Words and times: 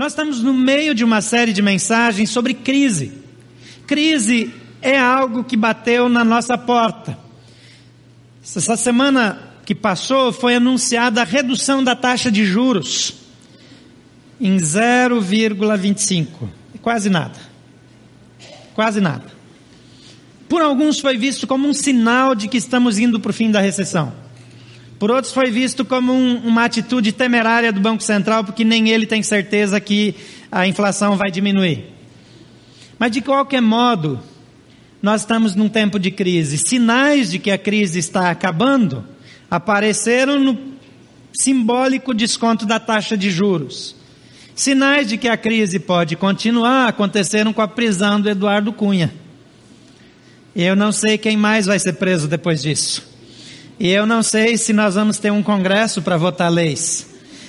Nós 0.00 0.12
estamos 0.12 0.40
no 0.42 0.54
meio 0.54 0.94
de 0.94 1.04
uma 1.04 1.20
série 1.20 1.52
de 1.52 1.60
mensagens 1.60 2.30
sobre 2.30 2.54
crise. 2.54 3.12
Crise 3.86 4.50
é 4.80 4.98
algo 4.98 5.44
que 5.44 5.58
bateu 5.58 6.08
na 6.08 6.24
nossa 6.24 6.56
porta. 6.56 7.18
Essa 8.42 8.78
semana 8.78 9.38
que 9.62 9.74
passou 9.74 10.32
foi 10.32 10.54
anunciada 10.54 11.20
a 11.20 11.24
redução 11.24 11.84
da 11.84 11.94
taxa 11.94 12.30
de 12.30 12.46
juros 12.46 13.12
em 14.40 14.56
0,25. 14.56 16.48
Quase 16.80 17.10
nada. 17.10 17.38
Quase 18.72 19.02
nada. 19.02 19.26
Por 20.48 20.62
alguns 20.62 20.98
foi 20.98 21.18
visto 21.18 21.46
como 21.46 21.68
um 21.68 21.74
sinal 21.74 22.34
de 22.34 22.48
que 22.48 22.56
estamos 22.56 22.98
indo 22.98 23.20
para 23.20 23.32
o 23.32 23.34
fim 23.34 23.50
da 23.50 23.60
recessão. 23.60 24.14
Por 25.00 25.10
outros 25.10 25.32
foi 25.32 25.50
visto 25.50 25.82
como 25.82 26.12
um, 26.12 26.36
uma 26.46 26.66
atitude 26.66 27.10
temerária 27.10 27.72
do 27.72 27.80
Banco 27.80 28.02
Central, 28.02 28.44
porque 28.44 28.64
nem 28.64 28.90
ele 28.90 29.06
tem 29.06 29.22
certeza 29.22 29.80
que 29.80 30.14
a 30.52 30.66
inflação 30.66 31.16
vai 31.16 31.30
diminuir. 31.30 31.86
Mas 32.98 33.10
de 33.10 33.22
qualquer 33.22 33.62
modo, 33.62 34.20
nós 35.00 35.22
estamos 35.22 35.54
num 35.54 35.70
tempo 35.70 35.98
de 35.98 36.10
crise. 36.10 36.58
Sinais 36.58 37.30
de 37.30 37.38
que 37.38 37.50
a 37.50 37.56
crise 37.56 37.98
está 37.98 38.30
acabando 38.30 39.02
apareceram 39.50 40.38
no 40.38 40.58
simbólico 41.32 42.12
desconto 42.12 42.66
da 42.66 42.78
taxa 42.78 43.16
de 43.16 43.30
juros. 43.30 43.96
Sinais 44.54 45.08
de 45.08 45.16
que 45.16 45.28
a 45.28 45.36
crise 45.38 45.78
pode 45.78 46.14
continuar 46.14 46.88
aconteceram 46.88 47.54
com 47.54 47.62
a 47.62 47.68
prisão 47.68 48.20
do 48.20 48.28
Eduardo 48.28 48.70
Cunha. 48.70 49.10
Eu 50.54 50.76
não 50.76 50.92
sei 50.92 51.16
quem 51.16 51.38
mais 51.38 51.64
vai 51.64 51.78
ser 51.78 51.94
preso 51.94 52.28
depois 52.28 52.60
disso. 52.60 53.09
E 53.80 53.88
eu 53.88 54.04
não 54.04 54.22
sei 54.22 54.58
se 54.58 54.74
nós 54.74 54.94
vamos 54.94 55.18
ter 55.18 55.32
um 55.32 55.42
congresso 55.42 56.02
para 56.02 56.18
votar 56.18 56.52
leis. 56.52 57.06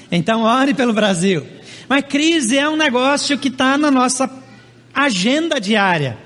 Então, 0.10 0.44
ore 0.44 0.74
pelo 0.74 0.94
Brasil. 0.94 1.46
Mas 1.90 2.06
crise 2.06 2.58
é 2.58 2.70
um 2.70 2.78
negócio 2.78 3.38
que 3.38 3.50
está 3.50 3.78
na 3.78 3.92
nossa 3.92 4.32
agenda 4.94 5.60
diária. 5.60 6.18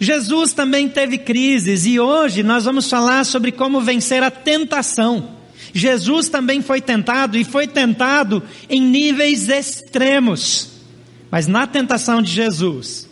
Jesus 0.00 0.54
também 0.54 0.88
teve 0.88 1.18
crises 1.18 1.84
e 1.84 2.00
hoje 2.00 2.42
nós 2.42 2.64
vamos 2.64 2.88
falar 2.88 3.24
sobre 3.24 3.52
como 3.52 3.78
vencer 3.82 4.22
a 4.22 4.30
tentação. 4.30 5.34
Jesus 5.74 6.30
também 6.30 6.62
foi 6.62 6.80
tentado 6.80 7.36
e 7.36 7.44
foi 7.44 7.66
tentado 7.66 8.42
em 8.70 8.80
níveis 8.80 9.50
extremos. 9.50 10.70
Mas 11.30 11.46
na 11.46 11.66
tentação 11.66 12.22
de 12.22 12.32
Jesus, 12.32 13.06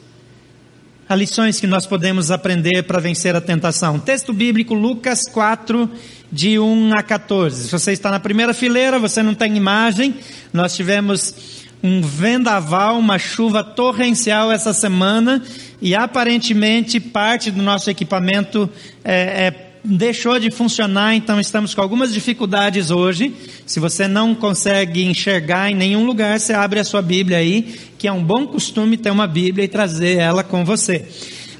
Há 1.13 1.15
lições 1.15 1.61
que 1.61 1.67
nós 1.67 1.85
podemos 1.85 2.31
aprender 2.31 2.85
para 2.85 2.99
vencer 2.99 3.37
a 3.37 3.41
tentação. 3.43 3.99
Texto 3.99 4.33
bíblico, 4.33 4.73
Lucas 4.73 5.29
4, 5.31 5.87
de 6.33 6.59
1 6.59 6.95
a 6.95 7.03
14. 7.03 7.65
Se 7.65 7.71
você 7.71 7.93
está 7.93 8.11
na 8.11 8.19
primeira 8.19 8.55
fileira, 8.55 8.99
você 8.99 9.23
não 9.23 9.35
tem 9.35 9.55
imagem. 9.55 10.15
Nós 10.55 10.75
tivemos 10.75 11.35
um 11.83 12.01
vendaval, 12.01 12.99
uma 12.99 13.19
chuva 13.19 13.63
torrencial 13.63 14.51
essa 14.51 14.73
semana 14.73 15.43
e 15.83 15.95
aparentemente 15.95 16.99
parte 16.99 17.51
do 17.51 17.61
nosso 17.61 17.91
equipamento 17.91 18.71
é, 19.05 19.49
é 19.49 19.72
deixou 19.85 20.39
de 20.39 20.51
funcionar, 20.51 21.15
então 21.15 21.41
estamos 21.41 21.75
com 21.75 21.81
algumas 21.81 22.13
dificuldades 22.13 22.91
hoje. 22.91 23.35
Se 23.67 23.81
você 23.81 24.07
não 24.07 24.35
consegue 24.35 25.05
enxergar 25.05 25.71
em 25.71 25.75
nenhum 25.75 26.07
lugar, 26.07 26.39
você 26.39 26.53
abre 26.53 26.79
a 26.79 26.85
sua 26.85 27.03
Bíblia 27.03 27.39
aí, 27.39 27.75
que 27.99 28.07
é 28.07 28.13
um 28.13 28.23
bom 28.23 28.47
costume 28.47 28.97
ter 28.97 29.11
uma 29.11 29.27
Bíblia 29.27 29.65
e 29.65 29.69
trazer 29.69 30.19
ela 30.19 30.45
com 30.45 30.65
você. 30.65 31.05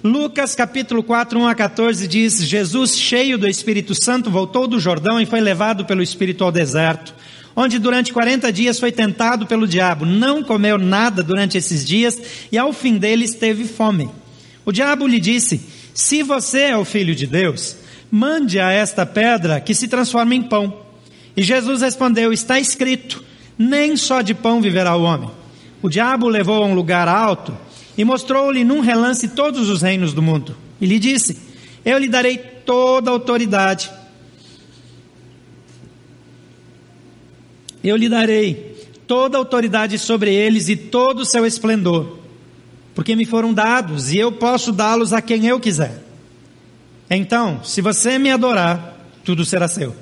Lucas 0.05 0.55
capítulo 0.55 1.03
4, 1.03 1.39
1 1.39 1.47
a 1.47 1.55
14 1.55 2.09
diz: 2.09 2.45
Jesus, 2.45 2.99
cheio 2.99 3.39
do 3.39 3.49
Espírito 3.49 3.95
Santo, 3.95 4.31
voltou 4.31 4.67
do 4.67 4.81
Jordão 4.81 5.21
e 5.21 5.27
foi 5.27 5.41
levado 5.41 5.85
pelo 5.85 6.03
Espírito 6.03 6.43
ao 6.45 6.51
deserto, 6.51 7.15
onde 7.55 7.79
durante 7.79 8.13
40 8.13 8.53
dias 8.53 8.81
foi 8.81 8.91
tentado 8.91 9.47
pelo 9.47 9.67
diabo. 9.67 10.05
Não 10.05 10.43
comeu 10.43 10.77
nada 10.77 11.23
durante 11.23 11.57
esses 11.57 11.85
dias 11.85 12.21
e 12.51 12.59
ao 12.59 12.73
fim 12.73 12.99
deles 12.99 13.35
teve 13.35 13.65
fome. 13.65 14.11
O 14.65 14.73
diabo 14.73 15.07
lhe 15.07 15.21
disse: 15.21 15.61
Se 15.95 16.23
você 16.23 16.63
é 16.63 16.77
o 16.77 16.85
filho 16.85 17.15
de 17.15 17.27
Deus, 17.27 17.77
mande 18.15 18.61
a 18.61 18.71
esta 18.71 19.07
pedra 19.07 19.59
que 19.59 19.75
se 19.75 19.89
transforme 19.89 20.37
em 20.37 20.43
pão. 20.43 20.83
E 21.35 21.43
Jesus 21.43 21.81
respondeu: 21.81 22.31
Está 22.31 22.61
escrito, 22.61 23.25
nem 23.57 23.97
só 23.97 24.21
de 24.21 24.35
pão 24.35 24.61
viverá 24.61 24.95
o 24.95 25.03
homem. 25.03 25.31
O 25.81 25.89
diabo 25.89 26.27
o 26.27 26.29
levou 26.29 26.63
a 26.63 26.67
um 26.67 26.75
lugar 26.75 27.09
alto 27.09 27.57
e 27.97 28.05
mostrou-lhe 28.05 28.65
num 28.65 28.81
relance 28.81 29.29
todos 29.29 29.71
os 29.71 29.81
reinos 29.81 30.13
do 30.13 30.21
mundo. 30.21 30.55
E 30.79 30.85
lhe 30.85 30.99
disse: 30.99 31.39
Eu 31.83 31.97
lhe 31.97 32.07
darei 32.07 32.37
toda 32.37 33.11
a 33.11 33.15
autoridade. 33.15 33.91
Eu 37.83 37.97
lhe 37.97 38.11
darei 38.11 38.77
toda 39.07 39.39
a 39.39 39.41
autoridade 39.41 39.99
sobre 39.99 40.33
eles 40.33 40.69
e 40.69 40.77
todo 40.77 41.21
o 41.21 41.27
seu 41.27 41.47
esplendor, 41.47 42.19
porque 42.95 43.17
me 43.17 43.25
foram 43.25 43.55
dados 43.55 44.13
e 44.13 44.19
eu 44.19 44.31
posso 44.31 44.71
dá-los 44.71 45.15
a 45.15 45.23
quem 45.23 45.47
eu 45.47 45.59
quiser. 45.59 46.12
Então, 47.15 47.63
se 47.63 47.83
você 47.83 48.19
me 48.19 48.31
adorar, 48.31 48.97
tudo 49.23 49.45
será 49.45 49.69
seu. 49.69 49.95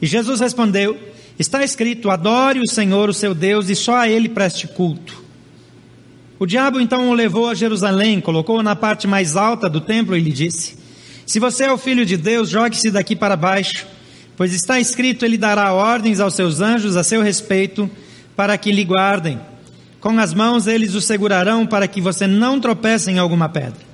E 0.00 0.06
Jesus 0.06 0.40
respondeu: 0.40 0.96
Está 1.38 1.64
escrito: 1.64 2.08
adore 2.08 2.60
o 2.60 2.68
Senhor, 2.68 3.08
o 3.08 3.14
seu 3.14 3.34
Deus, 3.34 3.68
e 3.68 3.74
só 3.74 3.96
a 3.96 4.08
ele 4.08 4.28
preste 4.28 4.68
culto. 4.68 5.24
O 6.38 6.46
diabo 6.46 6.78
então 6.80 7.08
o 7.08 7.14
levou 7.14 7.48
a 7.48 7.54
Jerusalém, 7.54 8.20
colocou-o 8.20 8.62
na 8.62 8.76
parte 8.76 9.08
mais 9.08 9.36
alta 9.36 9.68
do 9.68 9.80
templo 9.80 10.16
e 10.16 10.20
lhe 10.20 10.30
disse: 10.30 10.76
Se 11.26 11.40
você 11.40 11.64
é 11.64 11.72
o 11.72 11.78
filho 11.78 12.06
de 12.06 12.16
Deus, 12.16 12.48
jogue-se 12.48 12.90
daqui 12.92 13.16
para 13.16 13.36
baixo, 13.36 13.84
pois 14.36 14.52
está 14.52 14.78
escrito: 14.78 15.24
Ele 15.24 15.36
dará 15.36 15.72
ordens 15.72 16.20
aos 16.20 16.34
seus 16.34 16.60
anjos 16.60 16.96
a 16.96 17.02
seu 17.02 17.22
respeito, 17.22 17.90
para 18.36 18.56
que 18.56 18.70
lhe 18.70 18.84
guardem. 18.84 19.40
Com 20.00 20.16
as 20.20 20.32
mãos 20.32 20.68
eles 20.68 20.94
o 20.94 21.00
segurarão 21.00 21.66
para 21.66 21.88
que 21.88 22.00
você 22.00 22.28
não 22.28 22.60
tropece 22.60 23.10
em 23.10 23.18
alguma 23.18 23.48
pedra. 23.48 23.85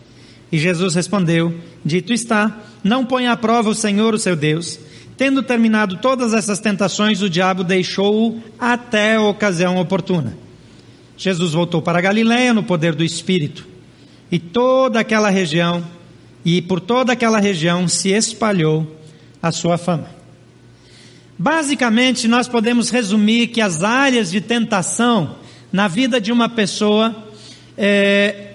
E 0.53 0.59
Jesus 0.59 0.95
respondeu: 0.95 1.55
Dito 1.83 2.13
está, 2.13 2.61
não 2.85 3.07
ponha 3.07 3.33
à 3.33 3.37
prova 3.37 3.71
o 3.71 3.75
Senhor, 3.75 4.13
o 4.13 4.19
seu 4.19 4.37
Deus. 4.37 4.79
Tendo 5.17 5.43
terminado 5.43 5.97
todas 5.97 6.35
essas 6.35 6.59
tentações, 6.59 7.23
o 7.23 7.31
diabo 7.31 7.65
deixou-o 7.65 8.43
até 8.59 9.17
a 9.17 9.23
ocasião 9.23 9.79
oportuna. 9.79 10.37
Jesus 11.17 11.53
voltou 11.53 11.81
para 11.81 12.01
Galiléia 12.01 12.53
no 12.53 12.63
poder 12.63 12.95
do 12.95 13.05
Espírito. 13.05 13.67
E 14.31 14.39
toda 14.39 15.01
aquela 15.01 15.31
região, 15.31 15.85
e 16.45 16.61
por 16.61 16.81
toda 16.81 17.13
aquela 17.13 17.39
região 17.39 17.87
se 17.87 18.11
espalhou 18.11 19.01
a 19.43 19.53
sua 19.53 19.79
fama. 19.79 20.09
Basicamente, 21.39 22.29
nós 22.29 22.49
podemos 22.49 22.91
resumir 22.91 23.49
que 23.49 23.61
as 23.61 23.83
áreas 23.83 24.31
de 24.31 24.41
tentação 24.41 25.37
na 25.73 25.89
vida 25.89 26.21
de 26.21 26.33
uma 26.33 26.49
pessoa 26.49 27.15
é, 27.77 28.52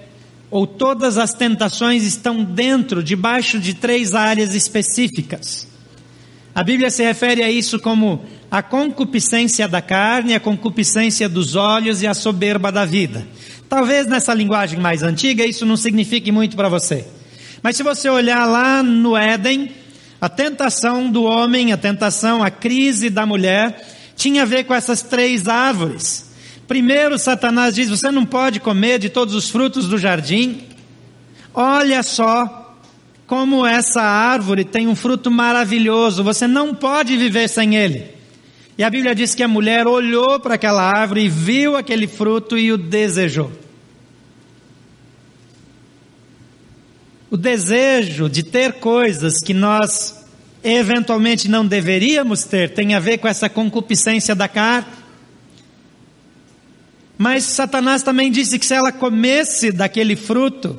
ou 0.50 0.66
todas 0.66 1.18
as 1.18 1.34
tentações 1.34 2.04
estão 2.04 2.42
dentro, 2.42 3.02
debaixo 3.02 3.58
de 3.58 3.74
três 3.74 4.14
áreas 4.14 4.54
específicas. 4.54 5.66
A 6.54 6.64
Bíblia 6.64 6.90
se 6.90 7.02
refere 7.02 7.42
a 7.42 7.50
isso 7.50 7.78
como 7.78 8.24
a 8.50 8.62
concupiscência 8.62 9.68
da 9.68 9.82
carne, 9.82 10.34
a 10.34 10.40
concupiscência 10.40 11.28
dos 11.28 11.54
olhos 11.54 12.02
e 12.02 12.06
a 12.06 12.14
soberba 12.14 12.72
da 12.72 12.84
vida. 12.84 13.26
Talvez 13.68 14.06
nessa 14.06 14.32
linguagem 14.32 14.80
mais 14.80 15.02
antiga 15.02 15.44
isso 15.44 15.66
não 15.66 15.76
signifique 15.76 16.32
muito 16.32 16.56
para 16.56 16.68
você. 16.68 17.04
Mas 17.62 17.76
se 17.76 17.82
você 17.82 18.08
olhar 18.08 18.46
lá 18.46 18.82
no 18.82 19.16
Éden, 19.16 19.70
a 20.20 20.28
tentação 20.28 21.10
do 21.10 21.24
homem, 21.24 21.72
a 21.72 21.76
tentação, 21.76 22.42
a 22.42 22.50
crise 22.50 23.10
da 23.10 23.26
mulher, 23.26 23.86
tinha 24.16 24.42
a 24.42 24.46
ver 24.46 24.64
com 24.64 24.74
essas 24.74 25.02
três 25.02 25.46
árvores. 25.46 26.27
Primeiro, 26.68 27.18
Satanás 27.18 27.74
diz: 27.74 27.88
você 27.88 28.10
não 28.10 28.24
pode 28.24 28.60
comer 28.60 28.98
de 28.98 29.08
todos 29.08 29.34
os 29.34 29.48
frutos 29.48 29.88
do 29.88 29.98
jardim. 29.98 30.62
Olha 31.52 32.02
só 32.04 32.76
como 33.26 33.66
essa 33.66 34.00
árvore 34.00 34.64
tem 34.64 34.86
um 34.86 34.94
fruto 34.94 35.30
maravilhoso, 35.30 36.22
você 36.22 36.46
não 36.46 36.74
pode 36.74 37.16
viver 37.16 37.48
sem 37.48 37.76
ele. 37.76 38.06
E 38.76 38.84
a 38.84 38.88
Bíblia 38.88 39.14
diz 39.14 39.34
que 39.34 39.42
a 39.42 39.48
mulher 39.48 39.86
olhou 39.86 40.38
para 40.40 40.54
aquela 40.54 40.82
árvore 40.82 41.24
e 41.24 41.28
viu 41.28 41.76
aquele 41.76 42.06
fruto 42.06 42.56
e 42.56 42.72
o 42.72 42.78
desejou. 42.78 43.50
O 47.30 47.36
desejo 47.36 48.30
de 48.30 48.42
ter 48.42 48.74
coisas 48.74 49.40
que 49.44 49.52
nós 49.52 50.24
eventualmente 50.62 51.48
não 51.48 51.66
deveríamos 51.66 52.44
ter 52.44 52.72
tem 52.72 52.94
a 52.94 53.00
ver 53.00 53.18
com 53.18 53.28
essa 53.28 53.48
concupiscência 53.48 54.34
da 54.34 54.48
carne. 54.48 54.97
Mas 57.18 57.42
Satanás 57.42 58.04
também 58.04 58.30
disse 58.30 58.58
que 58.60 58.64
se 58.64 58.72
ela 58.72 58.92
comesse 58.92 59.72
daquele 59.72 60.14
fruto, 60.14 60.78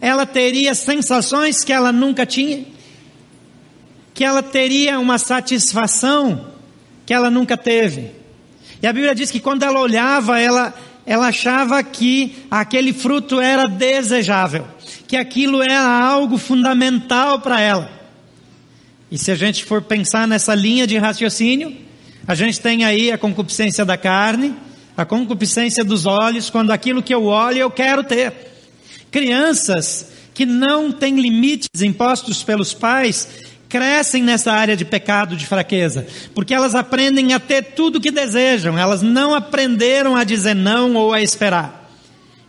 ela 0.00 0.24
teria 0.24 0.74
sensações 0.74 1.62
que 1.62 1.72
ela 1.72 1.92
nunca 1.92 2.24
tinha, 2.24 2.64
que 4.14 4.24
ela 4.24 4.42
teria 4.42 4.98
uma 4.98 5.18
satisfação 5.18 6.46
que 7.04 7.12
ela 7.12 7.30
nunca 7.30 7.58
teve. 7.58 8.10
E 8.82 8.86
a 8.86 8.92
Bíblia 8.92 9.14
diz 9.14 9.30
que 9.30 9.38
quando 9.38 9.62
ela 9.62 9.78
olhava, 9.80 10.40
ela, 10.40 10.74
ela 11.04 11.28
achava 11.28 11.82
que 11.82 12.34
aquele 12.50 12.94
fruto 12.94 13.40
era 13.40 13.66
desejável, 13.66 14.66
que 15.06 15.16
aquilo 15.16 15.62
era 15.62 15.80
algo 15.80 16.38
fundamental 16.38 17.40
para 17.40 17.60
ela. 17.60 17.90
E 19.10 19.18
se 19.18 19.30
a 19.30 19.36
gente 19.36 19.64
for 19.64 19.82
pensar 19.82 20.26
nessa 20.26 20.54
linha 20.54 20.86
de 20.86 20.96
raciocínio, 20.98 21.76
a 22.26 22.34
gente 22.34 22.60
tem 22.60 22.84
aí 22.84 23.12
a 23.12 23.18
concupiscência 23.18 23.84
da 23.84 23.96
carne, 23.96 24.54
A 24.96 25.04
concupiscência 25.04 25.84
dos 25.84 26.06
olhos, 26.06 26.48
quando 26.48 26.70
aquilo 26.70 27.02
que 27.02 27.14
eu 27.14 27.24
olho 27.24 27.58
eu 27.58 27.70
quero 27.70 28.02
ter. 28.02 28.32
Crianças 29.10 30.12
que 30.32 30.46
não 30.46 30.92
têm 30.92 31.20
limites 31.20 31.82
impostos 31.82 32.42
pelos 32.42 32.72
pais 32.72 33.28
crescem 33.68 34.22
nessa 34.22 34.52
área 34.52 34.76
de 34.76 34.84
pecado, 34.84 35.36
de 35.36 35.46
fraqueza, 35.46 36.06
porque 36.34 36.54
elas 36.54 36.74
aprendem 36.74 37.32
a 37.32 37.40
ter 37.40 37.74
tudo 37.74 37.96
o 37.96 38.00
que 38.00 38.10
desejam, 38.10 38.78
elas 38.78 39.02
não 39.02 39.34
aprenderam 39.34 40.14
a 40.14 40.24
dizer 40.24 40.54
não 40.54 40.94
ou 40.94 41.12
a 41.12 41.20
esperar. 41.20 41.90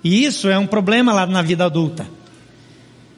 E 0.03 0.23
isso 0.23 0.47
é 0.47 0.57
um 0.57 0.67
problema 0.67 1.11
lá 1.13 1.25
na 1.25 1.41
vida 1.41 1.65
adulta. 1.65 2.07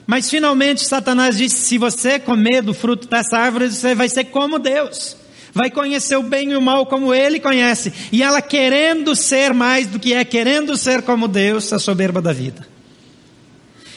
Mas 0.06 0.28
finalmente 0.28 0.84
Satanás 0.84 1.36
disse: 1.36 1.56
se 1.56 1.78
você 1.78 2.18
comer 2.18 2.62
do 2.62 2.74
fruto 2.74 3.06
dessa 3.06 3.36
árvore, 3.36 3.70
você 3.70 3.94
vai 3.94 4.08
ser 4.08 4.24
como 4.24 4.58
Deus. 4.58 5.16
Vai 5.52 5.70
conhecer 5.70 6.16
o 6.16 6.22
bem 6.22 6.52
e 6.52 6.56
o 6.56 6.62
mal 6.62 6.86
como 6.86 7.14
ele 7.14 7.40
conhece. 7.40 7.92
E 8.12 8.22
ela 8.22 8.40
querendo 8.40 9.16
ser 9.16 9.52
mais 9.52 9.86
do 9.86 9.98
que 9.98 10.12
é, 10.12 10.24
querendo 10.24 10.76
ser 10.76 11.02
como 11.02 11.26
Deus, 11.26 11.72
a 11.72 11.78
soberba 11.78 12.22
da 12.22 12.32
vida. 12.32 12.66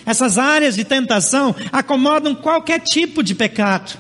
Essas 0.06 0.38
áreas 0.38 0.76
de 0.76 0.84
tentação 0.84 1.56
acomodam 1.72 2.36
qualquer 2.36 2.80
tipo 2.80 3.24
de 3.24 3.36
pecado. 3.36 3.98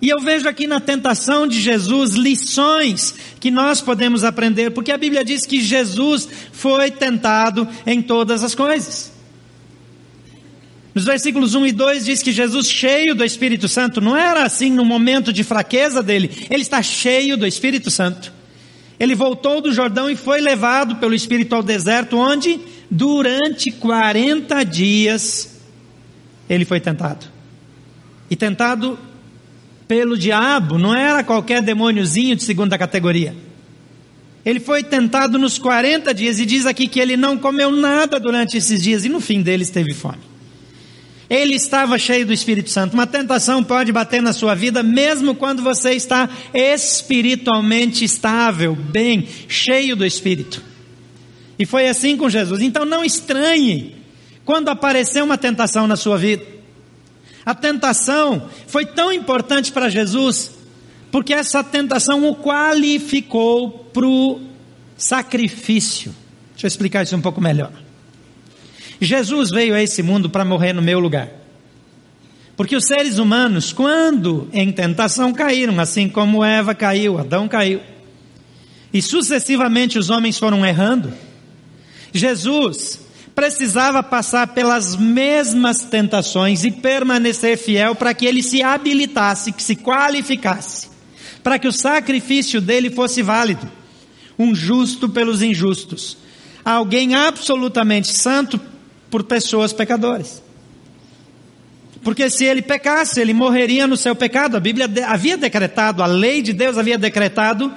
E 0.00 0.08
eu 0.08 0.20
vejo 0.20 0.48
aqui 0.48 0.66
na 0.66 0.80
tentação 0.80 1.46
de 1.46 1.60
Jesus 1.60 2.14
lições 2.14 3.14
que 3.38 3.52
nós 3.52 3.80
podemos 3.80 4.24
aprender, 4.24 4.70
porque 4.70 4.90
a 4.90 4.98
Bíblia 4.98 5.24
diz 5.24 5.46
que 5.46 5.60
Jesus 5.60 6.28
foi 6.50 6.90
tentado 6.90 7.68
em 7.86 8.02
todas 8.02 8.42
as 8.42 8.52
coisas. 8.52 9.11
Nos 10.94 11.04
versículos 11.04 11.54
1 11.54 11.66
e 11.66 11.72
2 11.72 12.04
diz 12.04 12.22
que 12.22 12.32
Jesus, 12.32 12.68
cheio 12.68 13.14
do 13.14 13.24
Espírito 13.24 13.66
Santo, 13.66 14.00
não 14.00 14.16
era 14.16 14.44
assim 14.44 14.70
no 14.70 14.84
momento 14.84 15.32
de 15.32 15.42
fraqueza 15.42 16.02
dele, 16.02 16.30
ele 16.50 16.62
está 16.62 16.82
cheio 16.82 17.36
do 17.36 17.46
Espírito 17.46 17.90
Santo. 17.90 18.32
Ele 19.00 19.14
voltou 19.14 19.60
do 19.60 19.72
Jordão 19.72 20.10
e 20.10 20.16
foi 20.16 20.40
levado 20.40 20.96
pelo 20.96 21.14
Espírito 21.14 21.54
ao 21.54 21.62
deserto, 21.62 22.16
onde, 22.18 22.60
durante 22.90 23.70
40 23.70 24.62
dias, 24.64 25.60
ele 26.48 26.64
foi 26.64 26.78
tentado. 26.78 27.26
E 28.30 28.36
tentado 28.36 28.98
pelo 29.88 30.16
diabo, 30.16 30.78
não 30.78 30.94
era 30.94 31.24
qualquer 31.24 31.62
demôniozinho 31.62 32.36
de 32.36 32.44
segunda 32.44 32.76
categoria. 32.78 33.34
Ele 34.44 34.60
foi 34.60 34.82
tentado 34.82 35.38
nos 35.38 35.58
40 35.58 36.12
dias 36.12 36.38
e 36.38 36.46
diz 36.46 36.66
aqui 36.66 36.86
que 36.86 37.00
ele 37.00 37.16
não 37.16 37.38
comeu 37.38 37.70
nada 37.70 38.20
durante 38.20 38.56
esses 38.56 38.82
dias 38.82 39.04
e 39.04 39.08
no 39.08 39.20
fim 39.20 39.40
deles 39.40 39.70
teve 39.70 39.94
fome. 39.94 40.31
Ele 41.32 41.54
estava 41.54 41.98
cheio 41.98 42.26
do 42.26 42.32
Espírito 42.34 42.68
Santo. 42.68 42.92
Uma 42.92 43.06
tentação 43.06 43.64
pode 43.64 43.90
bater 43.90 44.20
na 44.20 44.34
sua 44.34 44.54
vida 44.54 44.82
mesmo 44.82 45.34
quando 45.34 45.62
você 45.62 45.92
está 45.92 46.28
espiritualmente 46.52 48.04
estável, 48.04 48.76
bem, 48.76 49.26
cheio 49.48 49.96
do 49.96 50.04
Espírito. 50.04 50.62
E 51.58 51.64
foi 51.64 51.88
assim 51.88 52.18
com 52.18 52.28
Jesus. 52.28 52.60
Então 52.60 52.84
não 52.84 53.02
estranhe 53.02 53.96
quando 54.44 54.68
aparecer 54.68 55.22
uma 55.22 55.38
tentação 55.38 55.86
na 55.86 55.96
sua 55.96 56.18
vida. 56.18 56.44
A 57.46 57.54
tentação 57.54 58.50
foi 58.66 58.84
tão 58.84 59.10
importante 59.10 59.72
para 59.72 59.88
Jesus, 59.88 60.50
porque 61.10 61.32
essa 61.32 61.64
tentação 61.64 62.28
o 62.28 62.36
qualificou 62.36 63.70
para 63.90 64.06
o 64.06 64.38
sacrifício. 64.98 66.14
Deixa 66.52 66.66
eu 66.66 66.68
explicar 66.68 67.04
isso 67.04 67.16
um 67.16 67.22
pouco 67.22 67.40
melhor. 67.40 67.72
Jesus 69.04 69.50
veio 69.50 69.74
a 69.74 69.82
esse 69.82 70.02
mundo 70.02 70.30
para 70.30 70.44
morrer 70.44 70.72
no 70.72 70.80
meu 70.80 71.00
lugar. 71.00 71.28
Porque 72.56 72.76
os 72.76 72.84
seres 72.86 73.18
humanos, 73.18 73.72
quando 73.72 74.48
em 74.52 74.70
tentação 74.70 75.32
caíram, 75.32 75.80
assim 75.80 76.08
como 76.08 76.44
Eva 76.44 76.72
caiu, 76.74 77.18
Adão 77.18 77.48
caiu, 77.48 77.80
e 78.92 79.02
sucessivamente 79.02 79.98
os 79.98 80.08
homens 80.08 80.38
foram 80.38 80.64
errando, 80.64 81.12
Jesus 82.12 83.00
precisava 83.34 84.02
passar 84.02 84.48
pelas 84.48 84.94
mesmas 84.94 85.82
tentações 85.82 86.62
e 86.62 86.70
permanecer 86.70 87.56
fiel 87.56 87.96
para 87.96 88.14
que 88.14 88.26
ele 88.26 88.42
se 88.42 88.62
habilitasse, 88.62 89.50
que 89.50 89.62
se 89.62 89.74
qualificasse, 89.74 90.90
para 91.42 91.58
que 91.58 91.66
o 91.66 91.72
sacrifício 91.72 92.60
dele 92.60 92.90
fosse 92.90 93.20
válido, 93.20 93.68
um 94.38 94.54
justo 94.54 95.08
pelos 95.08 95.42
injustos, 95.42 96.18
alguém 96.64 97.14
absolutamente 97.14 98.12
santo 98.12 98.60
por 99.12 99.24
pessoas 99.24 99.74
pecadoras. 99.74 100.42
Porque 102.02 102.30
se 102.30 102.46
ele 102.46 102.62
pecasse, 102.62 103.20
ele 103.20 103.34
morreria 103.34 103.86
no 103.86 103.94
seu 103.94 104.16
pecado. 104.16 104.56
A 104.56 104.60
Bíblia 104.60 104.90
havia 105.06 105.36
decretado, 105.36 106.02
a 106.02 106.06
lei 106.06 106.40
de 106.40 106.54
Deus 106.54 106.78
havia 106.78 106.96
decretado 106.96 107.70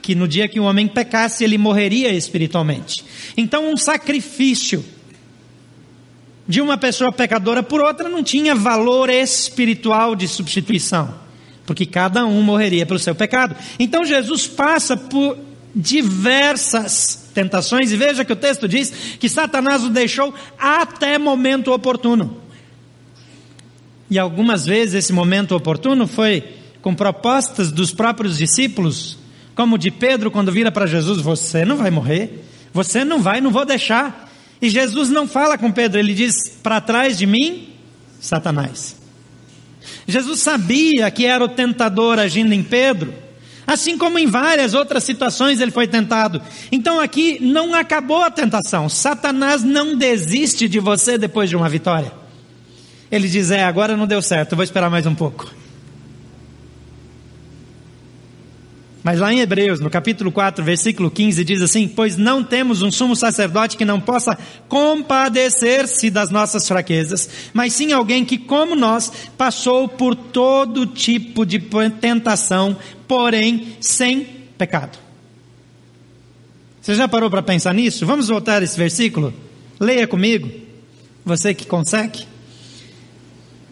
que 0.00 0.14
no 0.14 0.26
dia 0.26 0.48
que 0.48 0.58
o 0.58 0.64
homem 0.64 0.88
pecasse, 0.88 1.44
ele 1.44 1.58
morreria 1.58 2.10
espiritualmente. 2.10 3.04
Então, 3.36 3.70
um 3.70 3.76
sacrifício 3.76 4.82
de 6.48 6.62
uma 6.62 6.78
pessoa 6.78 7.12
pecadora 7.12 7.62
por 7.62 7.82
outra 7.82 8.08
não 8.08 8.22
tinha 8.22 8.54
valor 8.54 9.10
espiritual 9.10 10.16
de 10.16 10.26
substituição, 10.26 11.14
porque 11.66 11.84
cada 11.84 12.24
um 12.24 12.40
morreria 12.40 12.86
pelo 12.86 12.98
seu 12.98 13.14
pecado. 13.14 13.54
Então, 13.78 14.06
Jesus 14.06 14.46
passa 14.46 14.96
por 14.96 15.36
diversas 15.78 17.30
tentações, 17.32 17.92
e 17.92 17.96
veja 17.96 18.24
que 18.24 18.32
o 18.32 18.36
texto 18.36 18.66
diz 18.66 18.90
que 19.20 19.28
Satanás 19.28 19.84
o 19.84 19.88
deixou 19.88 20.34
até 20.58 21.16
momento 21.16 21.72
oportuno. 21.72 22.42
E 24.10 24.18
algumas 24.18 24.66
vezes 24.66 24.94
esse 24.94 25.12
momento 25.12 25.54
oportuno 25.54 26.08
foi 26.08 26.42
com 26.82 26.94
propostas 26.94 27.70
dos 27.70 27.92
próprios 27.92 28.36
discípulos, 28.36 29.18
como 29.54 29.78
de 29.78 29.90
Pedro 29.92 30.32
quando 30.32 30.50
vira 30.50 30.72
para 30.72 30.86
Jesus: 30.86 31.20
Você 31.20 31.64
não 31.64 31.76
vai 31.76 31.92
morrer, 31.92 32.44
você 32.72 33.04
não 33.04 33.22
vai, 33.22 33.40
não 33.40 33.52
vou 33.52 33.64
deixar. 33.64 34.28
E 34.60 34.68
Jesus 34.68 35.08
não 35.08 35.28
fala 35.28 35.56
com 35.56 35.70
Pedro, 35.70 36.00
ele 36.00 36.14
diz: 36.14 36.58
Para 36.60 36.80
trás 36.80 37.16
de 37.16 37.26
mim, 37.26 37.68
Satanás. 38.18 38.96
Jesus 40.08 40.40
sabia 40.40 41.08
que 41.10 41.24
era 41.24 41.44
o 41.44 41.48
tentador 41.48 42.18
agindo 42.18 42.52
em 42.52 42.62
Pedro, 42.64 43.12
Assim 43.68 43.98
como 43.98 44.18
em 44.18 44.26
várias 44.26 44.72
outras 44.72 45.04
situações 45.04 45.60
ele 45.60 45.70
foi 45.70 45.86
tentado. 45.86 46.40
Então 46.72 46.98
aqui 46.98 47.36
não 47.38 47.74
acabou 47.74 48.22
a 48.22 48.30
tentação. 48.30 48.88
Satanás 48.88 49.62
não 49.62 49.94
desiste 49.94 50.66
de 50.66 50.80
você 50.80 51.18
depois 51.18 51.50
de 51.50 51.54
uma 51.54 51.68
vitória. 51.68 52.10
Ele 53.12 53.28
diz: 53.28 53.50
É, 53.50 53.64
agora 53.64 53.94
não 53.94 54.06
deu 54.06 54.22
certo, 54.22 54.56
vou 54.56 54.62
esperar 54.62 54.88
mais 54.88 55.04
um 55.04 55.14
pouco. 55.14 55.52
Mas 59.08 59.20
lá 59.20 59.32
em 59.32 59.40
Hebreus, 59.40 59.80
no 59.80 59.88
capítulo 59.88 60.30
4, 60.30 60.62
versículo 60.62 61.10
15, 61.10 61.42
diz 61.42 61.62
assim: 61.62 61.88
Pois 61.88 62.18
não 62.18 62.44
temos 62.44 62.82
um 62.82 62.90
sumo 62.90 63.16
sacerdote 63.16 63.74
que 63.74 63.84
não 63.86 63.98
possa 63.98 64.36
compadecer-se 64.68 66.10
das 66.10 66.30
nossas 66.30 66.68
fraquezas, 66.68 67.26
mas 67.54 67.72
sim 67.72 67.90
alguém 67.90 68.22
que, 68.22 68.36
como 68.36 68.76
nós, 68.76 69.10
passou 69.38 69.88
por 69.88 70.14
todo 70.14 70.84
tipo 70.84 71.46
de 71.46 71.58
tentação, 71.98 72.76
porém 73.06 73.78
sem 73.80 74.26
pecado. 74.58 74.98
Você 76.82 76.94
já 76.94 77.08
parou 77.08 77.30
para 77.30 77.42
pensar 77.42 77.72
nisso? 77.72 78.04
Vamos 78.04 78.28
voltar 78.28 78.60
a 78.60 78.64
esse 78.64 78.76
versículo? 78.76 79.32
Leia 79.80 80.06
comigo, 80.06 80.50
você 81.24 81.54
que 81.54 81.64
consegue. 81.64 82.26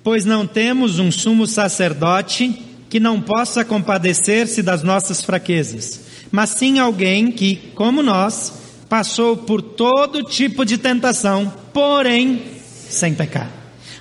Pois 0.03 0.25
não 0.25 0.47
temos 0.47 0.99
um 0.99 1.13
sumo 1.13 1.47
sacerdote 1.47 2.66
que 2.89 3.01
não 3.01 3.21
possa 3.21 3.65
compadecer-se 3.65 4.63
das 4.63 4.83
nossas 4.83 5.23
fraquezas, 5.23 6.01
mas 6.31 6.51
sim 6.51 6.79
alguém 6.79 7.31
que, 7.31 7.57
como 7.75 8.03
nós, 8.03 8.53
passou 8.89 9.37
por 9.37 9.61
todo 9.61 10.23
tipo 10.23 10.65
de 10.65 10.79
tentação, 10.79 11.53
porém 11.73 12.43
sem 12.89 13.15
pecar. 13.15 13.51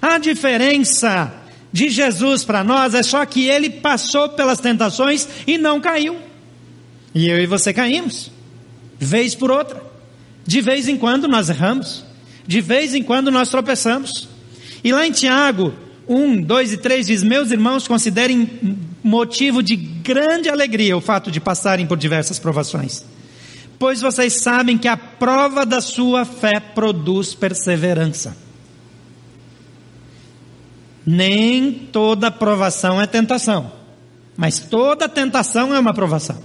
A 0.02 0.18
diferença 0.18 1.34
de 1.72 1.90
Jesus 1.90 2.44
para 2.44 2.64
nós 2.64 2.94
é 2.94 3.04
só 3.04 3.26
que 3.26 3.48
ele 3.48 3.70
passou 3.70 4.30
pelas 4.30 4.60
tentações 4.60 5.28
e 5.48 5.58
não 5.58 5.82
caiu. 5.82 6.18
E 7.14 7.28
eu 7.28 7.40
e 7.40 7.46
você 7.46 7.74
caímos, 7.74 8.32
vez 9.00 9.34
por 9.36 9.50
outra. 9.50 9.84
De 10.46 10.62
vez 10.62 10.88
em 10.88 10.96
quando 10.96 11.28
nós 11.28 11.50
erramos, 11.50 12.06
de 12.46 12.62
vez 12.62 12.94
em 12.94 13.02
quando 13.02 13.32
nós 13.32 13.50
tropeçamos. 13.50 14.30
E 14.84 14.92
lá 14.92 15.08
em 15.08 15.12
Tiago, 15.12 15.74
1, 16.08 16.42
2 16.42 16.74
e 16.74 16.78
3 16.78 17.08
diz: 17.08 17.24
Meus 17.24 17.52
irmãos, 17.52 17.88
considerem 17.88 18.50
motivo 19.04 19.62
de 19.62 19.76
grande 19.76 20.50
alegria 20.50 20.96
o 20.96 21.02
fato 21.02 21.32
de 21.32 21.40
passarem 21.40 21.86
por 21.88 21.98
diversas 21.98 22.40
provações, 22.40 23.04
pois 23.80 24.02
vocês 24.02 24.34
sabem 24.34 24.78
que 24.78 24.88
a 24.88 24.98
prova 24.98 25.66
da 25.66 25.82
sua 25.82 26.26
fé 26.26 26.60
produz 26.60 27.34
perseverança. 27.34 28.38
Nem 31.06 31.72
toda 31.72 32.32
provação 32.32 33.00
é 33.00 33.06
tentação, 33.06 33.72
mas 34.36 34.60
toda 34.60 35.08
tentação 35.08 35.74
é 35.74 35.80
uma 35.80 35.94
provação. 35.94 36.38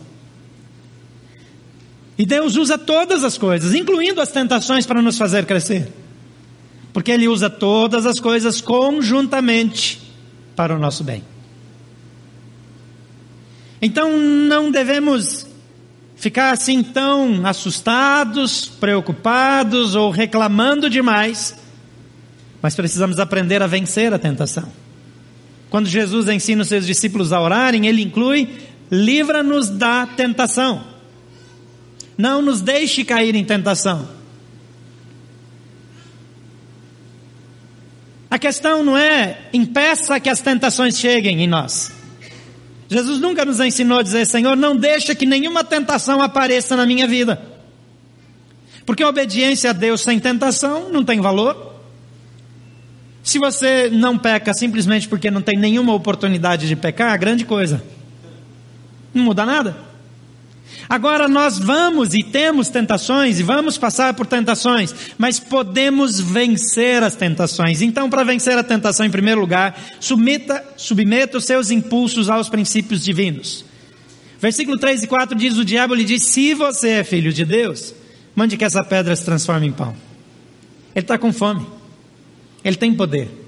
E 2.18 2.26
Deus 2.26 2.56
usa 2.56 2.76
todas 2.76 3.24
as 3.24 3.38
coisas, 3.38 3.74
incluindo 3.74 4.20
as 4.20 4.30
tentações, 4.30 4.84
para 4.84 5.00
nos 5.00 5.16
fazer 5.16 5.46
crescer. 5.46 5.90
Porque 6.92 7.10
Ele 7.10 7.28
usa 7.28 7.48
todas 7.48 8.06
as 8.06 8.18
coisas 8.18 8.60
conjuntamente 8.60 10.00
para 10.56 10.74
o 10.74 10.78
nosso 10.78 11.04
bem. 11.04 11.22
Então 13.80 14.18
não 14.18 14.70
devemos 14.70 15.46
ficar 16.16 16.50
assim 16.50 16.82
tão 16.82 17.46
assustados, 17.46 18.66
preocupados 18.66 19.94
ou 19.94 20.10
reclamando 20.10 20.90
demais, 20.90 21.56
mas 22.60 22.74
precisamos 22.74 23.18
aprender 23.18 23.62
a 23.62 23.66
vencer 23.66 24.12
a 24.12 24.18
tentação. 24.18 24.68
Quando 25.70 25.88
Jesus 25.88 26.28
ensina 26.28 26.62
os 26.62 26.68
seus 26.68 26.84
discípulos 26.84 27.32
a 27.32 27.40
orarem, 27.40 27.86
ele 27.86 28.02
inclui: 28.02 28.48
livra-nos 28.90 29.70
da 29.70 30.04
tentação. 30.06 30.84
Não 32.18 32.42
nos 32.42 32.60
deixe 32.60 33.02
cair 33.02 33.34
em 33.34 33.44
tentação. 33.44 34.19
A 38.30 38.38
questão 38.38 38.84
não 38.84 38.96
é 38.96 39.38
impeça 39.52 40.20
que 40.20 40.30
as 40.30 40.40
tentações 40.40 40.96
cheguem 40.96 41.42
em 41.42 41.48
nós. 41.48 41.92
Jesus 42.88 43.20
nunca 43.20 43.44
nos 43.44 43.58
ensinou 43.60 43.98
a 43.98 44.02
dizer, 44.02 44.24
Senhor, 44.24 44.56
não 44.56 44.76
deixa 44.76 45.14
que 45.14 45.26
nenhuma 45.26 45.64
tentação 45.64 46.22
apareça 46.22 46.76
na 46.76 46.86
minha 46.86 47.08
vida. 47.08 47.42
Porque 48.86 49.02
a 49.02 49.08
obediência 49.08 49.70
a 49.70 49.72
Deus 49.72 50.00
sem 50.00 50.18
tentação 50.18 50.90
não 50.90 51.04
tem 51.04 51.20
valor. 51.20 51.74
Se 53.22 53.38
você 53.38 53.90
não 53.90 54.16
peca 54.16 54.54
simplesmente 54.54 55.08
porque 55.08 55.30
não 55.30 55.42
tem 55.42 55.56
nenhuma 55.56 55.92
oportunidade 55.92 56.66
de 56.66 56.76
pecar, 56.76 57.18
grande 57.18 57.44
coisa. 57.44 57.82
Não 59.12 59.24
muda 59.24 59.44
nada. 59.44 59.89
Agora 60.88 61.28
nós 61.28 61.58
vamos 61.58 62.14
e 62.14 62.22
temos 62.22 62.68
tentações 62.68 63.38
e 63.38 63.42
vamos 63.42 63.78
passar 63.78 64.14
por 64.14 64.26
tentações, 64.26 64.94
mas 65.16 65.38
podemos 65.38 66.20
vencer 66.20 67.02
as 67.02 67.14
tentações. 67.14 67.82
Então, 67.82 68.10
para 68.10 68.24
vencer 68.24 68.56
a 68.58 68.62
tentação, 68.62 69.06
em 69.06 69.10
primeiro 69.10 69.40
lugar, 69.40 69.78
submeta, 70.00 70.64
submeta 70.76 71.38
os 71.38 71.44
seus 71.44 71.70
impulsos 71.70 72.28
aos 72.28 72.48
princípios 72.48 73.04
divinos. 73.04 73.64
Versículo 74.40 74.78
3 74.78 75.02
e 75.02 75.06
4 75.06 75.36
diz: 75.36 75.56
O 75.56 75.64
diabo 75.64 75.94
lhe 75.94 76.04
diz: 76.04 76.24
Se 76.24 76.54
você 76.54 76.88
é 76.90 77.04
filho 77.04 77.32
de 77.32 77.44
Deus, 77.44 77.94
mande 78.34 78.56
que 78.56 78.64
essa 78.64 78.82
pedra 78.82 79.14
se 79.14 79.24
transforme 79.24 79.66
em 79.66 79.72
pão. 79.72 79.94
Ele 80.94 81.04
está 81.04 81.18
com 81.18 81.32
fome, 81.32 81.66
ele 82.64 82.76
tem 82.76 82.94
poder. 82.94 83.39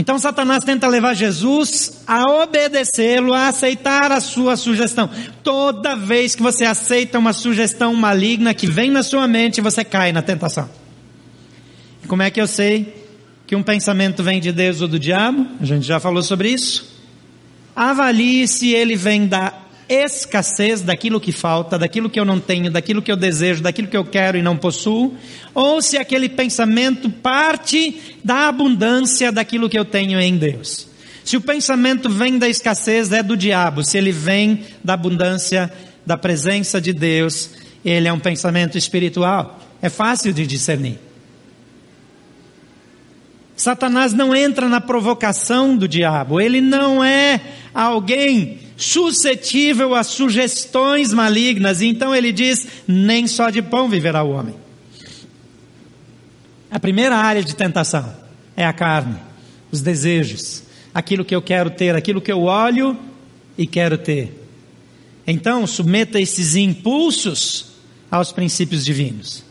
Então 0.00 0.18
Satanás 0.18 0.64
tenta 0.64 0.88
levar 0.88 1.12
Jesus 1.12 2.00
a 2.06 2.24
obedecê-lo, 2.24 3.34
a 3.34 3.48
aceitar 3.48 4.10
a 4.10 4.18
sua 4.18 4.56
sugestão. 4.56 5.10
Toda 5.44 5.94
vez 5.94 6.34
que 6.34 6.42
você 6.42 6.64
aceita 6.64 7.18
uma 7.18 7.34
sugestão 7.34 7.94
maligna 7.94 8.54
que 8.54 8.66
vem 8.66 8.90
na 8.90 9.02
sua 9.02 9.28
mente, 9.28 9.60
você 9.60 9.84
cai 9.84 10.10
na 10.10 10.22
tentação. 10.22 10.70
Como 12.08 12.22
é 12.22 12.30
que 12.30 12.40
eu 12.40 12.46
sei 12.46 13.04
que 13.46 13.54
um 13.54 13.62
pensamento 13.62 14.22
vem 14.22 14.40
de 14.40 14.52
Deus 14.52 14.80
ou 14.80 14.88
do 14.88 14.98
diabo? 14.98 15.46
A 15.60 15.66
gente 15.66 15.86
já 15.86 16.00
falou 16.00 16.22
sobre 16.22 16.48
isso. 16.48 16.98
Avalie 17.76 18.48
se 18.48 18.72
ele 18.72 18.96
vem 18.96 19.26
da 19.26 19.52
escassez 19.90 20.82
daquilo 20.82 21.20
que 21.20 21.32
falta, 21.32 21.76
daquilo 21.76 22.08
que 22.08 22.20
eu 22.20 22.24
não 22.24 22.38
tenho, 22.38 22.70
daquilo 22.70 23.02
que 23.02 23.10
eu 23.10 23.16
desejo, 23.16 23.60
daquilo 23.60 23.88
que 23.88 23.96
eu 23.96 24.04
quero 24.04 24.38
e 24.38 24.42
não 24.42 24.56
possuo, 24.56 25.16
ou 25.52 25.82
se 25.82 25.98
aquele 25.98 26.28
pensamento 26.28 27.10
parte 27.10 28.00
da 28.22 28.46
abundância 28.48 29.32
daquilo 29.32 29.68
que 29.68 29.76
eu 29.76 29.84
tenho 29.84 30.20
em 30.20 30.36
Deus. 30.36 30.88
Se 31.24 31.36
o 31.36 31.40
pensamento 31.40 32.08
vem 32.08 32.38
da 32.38 32.48
escassez, 32.48 33.12
é 33.12 33.22
do 33.22 33.36
diabo. 33.36 33.82
Se 33.82 33.98
ele 33.98 34.12
vem 34.12 34.64
da 34.82 34.94
abundância 34.94 35.70
da 36.06 36.16
presença 36.16 36.80
de 36.80 36.92
Deus, 36.92 37.50
ele 37.84 38.06
é 38.06 38.12
um 38.12 38.18
pensamento 38.18 38.78
espiritual. 38.78 39.60
É 39.82 39.88
fácil 39.88 40.32
de 40.32 40.46
discernir. 40.46 40.98
Satanás 43.56 44.14
não 44.14 44.34
entra 44.34 44.68
na 44.68 44.80
provocação 44.80 45.76
do 45.76 45.86
diabo, 45.86 46.40
ele 46.40 46.62
não 46.62 47.04
é 47.04 47.40
alguém 47.74 48.58
suscetível 48.80 49.94
a 49.94 50.02
sugestões 50.02 51.12
malignas, 51.12 51.82
então 51.82 52.14
ele 52.14 52.32
diz: 52.32 52.66
nem 52.88 53.26
só 53.26 53.50
de 53.50 53.60
pão 53.60 53.88
viverá 53.88 54.22
o 54.22 54.30
homem. 54.30 54.54
A 56.70 56.80
primeira 56.80 57.16
área 57.16 57.44
de 57.44 57.54
tentação 57.54 58.14
é 58.56 58.64
a 58.64 58.72
carne, 58.72 59.16
os 59.70 59.82
desejos, 59.82 60.62
aquilo 60.94 61.24
que 61.24 61.34
eu 61.34 61.42
quero 61.42 61.70
ter, 61.70 61.94
aquilo 61.94 62.20
que 62.20 62.32
eu 62.32 62.42
olho 62.42 62.98
e 63.58 63.66
quero 63.66 63.98
ter. 63.98 64.40
Então, 65.26 65.66
submeta 65.66 66.18
esses 66.18 66.56
impulsos 66.56 67.66
aos 68.10 68.32
princípios 68.32 68.84
divinos. 68.84 69.44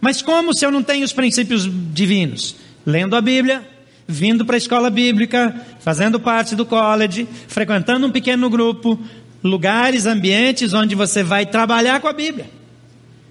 Mas 0.00 0.20
como 0.20 0.54
se 0.54 0.66
eu 0.66 0.70
não 0.70 0.82
tenho 0.82 1.04
os 1.04 1.12
princípios 1.12 1.68
divinos? 1.92 2.56
Lendo 2.84 3.16
a 3.16 3.20
Bíblia, 3.20 3.66
vindo 4.06 4.44
para 4.44 4.56
a 4.56 4.58
escola 4.58 4.90
bíblica, 4.90 5.54
fazendo 5.80 6.20
parte 6.20 6.54
do 6.54 6.64
college, 6.64 7.26
frequentando 7.48 8.06
um 8.06 8.10
pequeno 8.10 8.48
grupo, 8.48 8.98
lugares, 9.42 10.06
ambientes 10.06 10.72
onde 10.72 10.94
você 10.94 11.22
vai 11.22 11.46
trabalhar 11.46 12.00
com 12.00 12.08
a 12.08 12.12
Bíblia. 12.12 12.48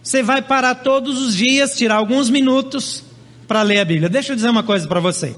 Você 0.03 0.21
vai 0.21 0.41
parar 0.41 0.75
todos 0.75 1.21
os 1.21 1.35
dias, 1.35 1.77
tirar 1.77 1.95
alguns 1.95 2.29
minutos 2.29 3.03
para 3.47 3.61
ler 3.61 3.79
a 3.79 3.85
Bíblia. 3.85 4.09
Deixa 4.09 4.33
eu 4.33 4.35
dizer 4.35 4.49
uma 4.49 4.63
coisa 4.63 4.87
para 4.87 4.99
você. 4.99 5.35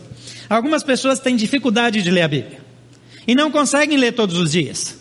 Algumas 0.49 0.83
pessoas 0.83 1.19
têm 1.19 1.35
dificuldade 1.35 2.01
de 2.01 2.09
ler 2.09 2.23
a 2.23 2.27
Bíblia 2.27 2.59
e 3.27 3.35
não 3.35 3.51
conseguem 3.51 3.97
ler 3.97 4.13
todos 4.13 4.37
os 4.37 4.51
dias. 4.51 4.97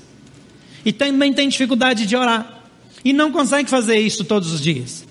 E 0.84 0.92
também 0.92 1.32
têm 1.32 1.48
dificuldade 1.48 2.06
de 2.06 2.16
orar 2.16 2.64
e 3.04 3.12
não 3.12 3.32
conseguem 3.32 3.66
fazer 3.66 3.98
isso 3.98 4.24
todos 4.24 4.52
os 4.52 4.60
dias. 4.60 5.04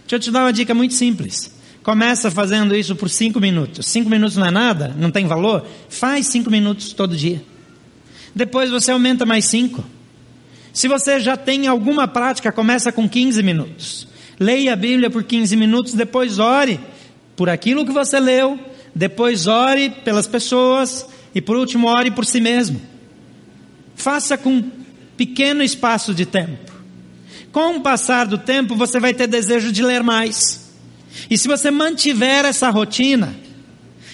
Deixa 0.00 0.16
eu 0.16 0.20
te 0.20 0.30
dar 0.30 0.44
uma 0.44 0.52
dica 0.52 0.74
muito 0.74 0.94
simples. 0.94 1.50
Começa 1.82 2.30
fazendo 2.30 2.76
isso 2.76 2.94
por 2.94 3.10
cinco 3.10 3.40
minutos. 3.40 3.86
Cinco 3.86 4.08
minutos 4.08 4.36
não 4.36 4.46
é 4.46 4.50
nada? 4.50 4.94
Não 4.96 5.10
tem 5.10 5.26
valor? 5.26 5.66
Faz 5.88 6.26
cinco 6.28 6.50
minutos 6.50 6.92
todo 6.92 7.16
dia. 7.16 7.42
Depois 8.34 8.70
você 8.70 8.92
aumenta 8.92 9.26
mais 9.26 9.46
cinco. 9.46 9.84
Se 10.72 10.88
você 10.88 11.20
já 11.20 11.36
tem 11.36 11.66
alguma 11.66 12.08
prática, 12.08 12.50
começa 12.52 12.90
com 12.90 13.08
15 13.08 13.42
minutos. 13.42 14.08
Leia 14.40 14.72
a 14.72 14.76
Bíblia 14.76 15.10
por 15.10 15.22
15 15.22 15.54
minutos, 15.56 15.92
depois 15.92 16.38
ore 16.38 16.80
por 17.36 17.50
aquilo 17.50 17.84
que 17.84 17.92
você 17.92 18.18
leu, 18.18 18.58
depois 18.94 19.46
ore 19.46 19.90
pelas 19.90 20.26
pessoas 20.26 21.06
e 21.34 21.40
por 21.40 21.56
último 21.56 21.88
ore 21.88 22.10
por 22.10 22.24
si 22.24 22.40
mesmo. 22.40 22.80
Faça 23.94 24.38
com 24.38 24.62
pequeno 25.16 25.62
espaço 25.62 26.14
de 26.14 26.24
tempo. 26.24 26.72
Com 27.50 27.76
o 27.76 27.80
passar 27.82 28.26
do 28.26 28.38
tempo, 28.38 28.74
você 28.74 28.98
vai 28.98 29.12
ter 29.12 29.26
desejo 29.26 29.70
de 29.70 29.82
ler 29.82 30.02
mais. 30.02 30.61
E 31.28 31.36
se 31.36 31.48
você 31.48 31.70
mantiver 31.70 32.44
essa 32.44 32.70
rotina, 32.70 33.34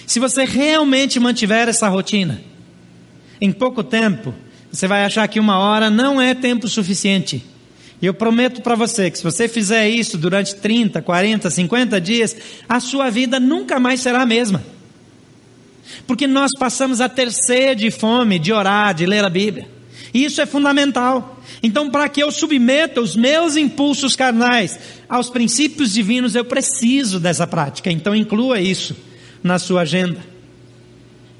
se 0.05 0.19
você 0.19 0.43
realmente 0.43 1.19
mantiver 1.19 1.67
essa 1.67 1.87
rotina, 1.87 2.41
em 3.39 3.51
pouco 3.51 3.83
tempo, 3.83 4.33
você 4.71 4.87
vai 4.87 5.03
achar 5.03 5.27
que 5.27 5.39
uma 5.39 5.59
hora 5.59 5.89
não 5.89 6.21
é 6.21 6.33
tempo 6.33 6.67
suficiente. 6.67 7.43
E 8.01 8.05
eu 8.05 8.13
prometo 8.13 8.61
para 8.61 8.75
você 8.75 9.11
que 9.11 9.17
se 9.17 9.23
você 9.23 9.47
fizer 9.47 9.89
isso 9.89 10.17
durante 10.17 10.55
30, 10.55 11.01
40, 11.01 11.49
50 11.49 11.99
dias, 11.99 12.35
a 12.67 12.79
sua 12.79 13.09
vida 13.09 13.39
nunca 13.39 13.79
mais 13.79 13.99
será 13.99 14.21
a 14.21 14.25
mesma. 14.25 14.63
Porque 16.07 16.27
nós 16.27 16.51
passamos 16.57 17.01
a 17.01 17.09
ter 17.09 17.31
sede 17.31 17.87
e 17.87 17.91
fome 17.91 18.39
de 18.39 18.53
orar, 18.53 18.93
de 18.93 19.05
ler 19.05 19.23
a 19.23 19.29
Bíblia. 19.29 19.67
E 20.13 20.25
isso 20.25 20.41
é 20.41 20.45
fundamental. 20.45 21.39
Então, 21.61 21.89
para 21.89 22.09
que 22.09 22.21
eu 22.21 22.31
submeta 22.31 23.01
os 23.01 23.15
meus 23.15 23.55
impulsos 23.55 24.15
carnais 24.15 24.79
aos 25.07 25.29
princípios 25.29 25.93
divinos, 25.93 26.35
eu 26.35 26.45
preciso 26.45 27.19
dessa 27.19 27.45
prática. 27.45 27.91
Então, 27.91 28.15
inclua 28.15 28.59
isso 28.59 28.95
na 29.43 29.59
sua 29.59 29.81
agenda. 29.81 30.19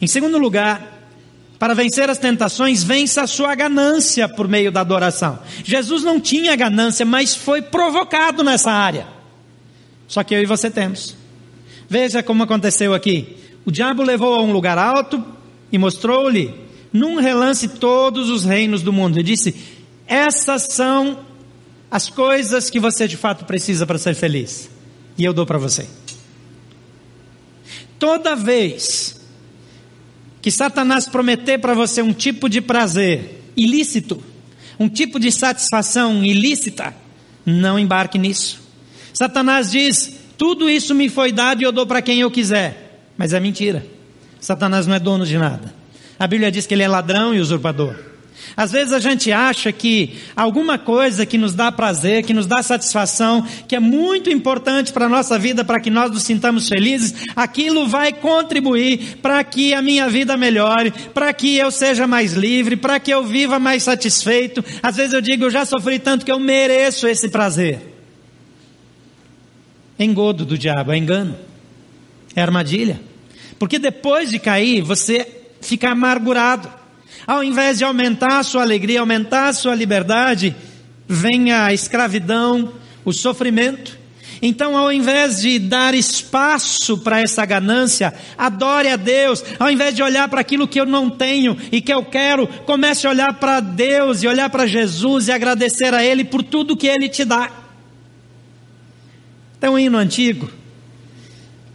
Em 0.01 0.07
segundo 0.07 0.37
lugar, 0.37 0.99
para 1.59 1.73
vencer 1.73 2.09
as 2.09 2.17
tentações, 2.17 2.83
vença 2.83 3.23
a 3.23 3.27
sua 3.27 3.53
ganância 3.53 4.29
por 4.29 4.47
meio 4.47 4.71
da 4.71 4.79
adoração. 4.79 5.39
Jesus 5.63 6.03
não 6.03 6.19
tinha 6.19 6.55
ganância, 6.55 7.05
mas 7.05 7.35
foi 7.35 7.61
provocado 7.61 8.43
nessa 8.43 8.71
área. 8.71 9.07
Só 10.07 10.23
que 10.23 10.33
eu 10.33 10.41
e 10.41 10.45
você 10.45 10.71
temos. 10.71 11.15
Veja 11.89 12.23
como 12.23 12.43
aconteceu 12.43 12.93
aqui. 12.93 13.35
O 13.65 13.71
diabo 13.71 14.03
levou 14.03 14.33
a 14.35 14.41
um 14.41 14.53
lugar 14.53 14.77
alto 14.77 15.23
e 15.71 15.77
mostrou-lhe, 15.77 16.53
num 16.91 17.19
relance, 17.19 17.67
todos 17.67 18.29
os 18.29 18.45
reinos 18.45 18.81
do 18.81 18.91
mundo. 18.91 19.19
E 19.19 19.23
disse: 19.23 19.55
essas 20.07 20.67
são 20.71 21.19
as 21.91 22.09
coisas 22.09 22.69
que 22.69 22.79
você 22.79 23.07
de 23.07 23.15
fato 23.15 23.45
precisa 23.45 23.85
para 23.85 23.97
ser 23.97 24.15
feliz. 24.15 24.69
E 25.17 25.23
eu 25.23 25.33
dou 25.33 25.45
para 25.45 25.59
você. 25.59 25.87
Toda 27.99 28.35
vez 28.35 29.19
que 30.41 30.49
Satanás 30.49 31.07
prometer 31.07 31.59
para 31.59 31.73
você 31.73 32.01
um 32.01 32.13
tipo 32.13 32.49
de 32.49 32.61
prazer 32.61 33.43
ilícito, 33.55 34.23
um 34.79 34.87
tipo 34.87 35.19
de 35.19 35.31
satisfação 35.31 36.23
ilícita, 36.23 36.95
não 37.45 37.77
embarque 37.77 38.17
nisso. 38.17 38.61
Satanás 39.13 39.69
diz: 39.69 40.13
tudo 40.37 40.69
isso 40.69 40.95
me 40.95 41.09
foi 41.09 41.31
dado 41.31 41.61
e 41.61 41.65
eu 41.65 41.71
dou 41.71 41.85
para 41.85 42.01
quem 42.01 42.21
eu 42.21 42.31
quiser. 42.31 43.03
Mas 43.17 43.33
é 43.33 43.39
mentira. 43.39 43.85
Satanás 44.39 44.87
não 44.87 44.95
é 44.95 44.99
dono 44.99 45.25
de 45.25 45.37
nada. 45.37 45.78
A 46.19 46.27
Bíblia 46.27 46.51
diz 46.51 46.67
que 46.67 46.73
ele 46.73 46.83
é 46.83 46.87
ladrão 46.87 47.33
e 47.33 47.39
usurpador. 47.39 47.95
Às 48.55 48.71
vezes 48.71 48.93
a 48.93 48.99
gente 48.99 49.31
acha 49.31 49.71
que 49.71 50.17
alguma 50.35 50.77
coisa 50.77 51.25
que 51.25 51.37
nos 51.37 51.53
dá 51.53 51.71
prazer, 51.71 52.23
que 52.23 52.33
nos 52.33 52.45
dá 52.45 52.61
satisfação, 52.61 53.45
que 53.67 53.75
é 53.75 53.79
muito 53.79 54.29
importante 54.29 54.91
para 54.91 55.05
a 55.05 55.09
nossa 55.09 55.37
vida, 55.37 55.63
para 55.63 55.79
que 55.79 55.89
nós 55.89 56.11
nos 56.11 56.23
sintamos 56.23 56.67
felizes, 56.67 57.13
aquilo 57.35 57.87
vai 57.87 58.11
contribuir 58.11 59.17
para 59.21 59.41
que 59.43 59.73
a 59.73 59.81
minha 59.81 60.09
vida 60.09 60.35
melhore, 60.35 60.91
para 61.13 61.31
que 61.31 61.55
eu 61.55 61.71
seja 61.71 62.05
mais 62.07 62.33
livre, 62.33 62.75
para 62.75 62.99
que 62.99 63.11
eu 63.11 63.23
viva 63.23 63.59
mais 63.59 63.83
satisfeito. 63.83 64.63
Às 64.81 64.97
vezes 64.97 65.13
eu 65.13 65.21
digo, 65.21 65.45
eu 65.45 65.49
já 65.49 65.63
sofri 65.63 65.99
tanto 65.99 66.25
que 66.25 66.31
eu 66.31 66.39
mereço 66.39 67.07
esse 67.07 67.29
prazer. 67.29 67.79
Engodo 69.97 70.45
do 70.45 70.57
diabo, 70.57 70.91
é 70.91 70.97
engano, 70.97 71.35
é 72.35 72.41
armadilha. 72.41 72.99
Porque 73.57 73.77
depois 73.77 74.29
de 74.29 74.39
cair, 74.39 74.81
você 74.81 75.38
fica 75.61 75.89
amargurado 75.89 76.79
ao 77.29 77.43
invés 77.43 77.77
de 77.77 77.83
aumentar 77.83 78.39
a 78.39 78.43
sua 78.43 78.63
alegria, 78.63 79.01
aumentar 79.01 79.49
a 79.49 79.53
sua 79.53 79.75
liberdade, 79.75 80.55
vem 81.07 81.51
a 81.51 81.71
escravidão, 81.71 82.73
o 83.05 83.13
sofrimento. 83.13 83.99
Então, 84.41 84.75
ao 84.75 84.91
invés 84.91 85.39
de 85.39 85.59
dar 85.59 85.93
espaço 85.93 86.97
para 86.97 87.21
essa 87.21 87.45
ganância, 87.45 88.15
adore 88.35 88.87
a 88.87 88.95
Deus. 88.95 89.45
Ao 89.59 89.69
invés 89.69 89.93
de 89.93 90.01
olhar 90.01 90.27
para 90.27 90.41
aquilo 90.41 90.67
que 90.67 90.81
eu 90.81 90.87
não 90.87 91.07
tenho 91.07 91.55
e 91.71 91.81
que 91.81 91.93
eu 91.93 92.03
quero, 92.03 92.47
comece 92.65 93.05
a 93.05 93.11
olhar 93.11 93.33
para 93.35 93.59
Deus 93.59 94.23
e 94.23 94.27
olhar 94.27 94.49
para 94.49 94.65
Jesus 94.65 95.27
e 95.27 95.31
agradecer 95.31 95.93
a 95.93 96.03
Ele 96.03 96.23
por 96.23 96.41
tudo 96.41 96.75
que 96.75 96.87
Ele 96.87 97.07
te 97.07 97.23
dá. 97.23 97.51
Tem 99.59 99.69
um 99.69 99.77
hino 99.77 99.99
antigo 99.99 100.49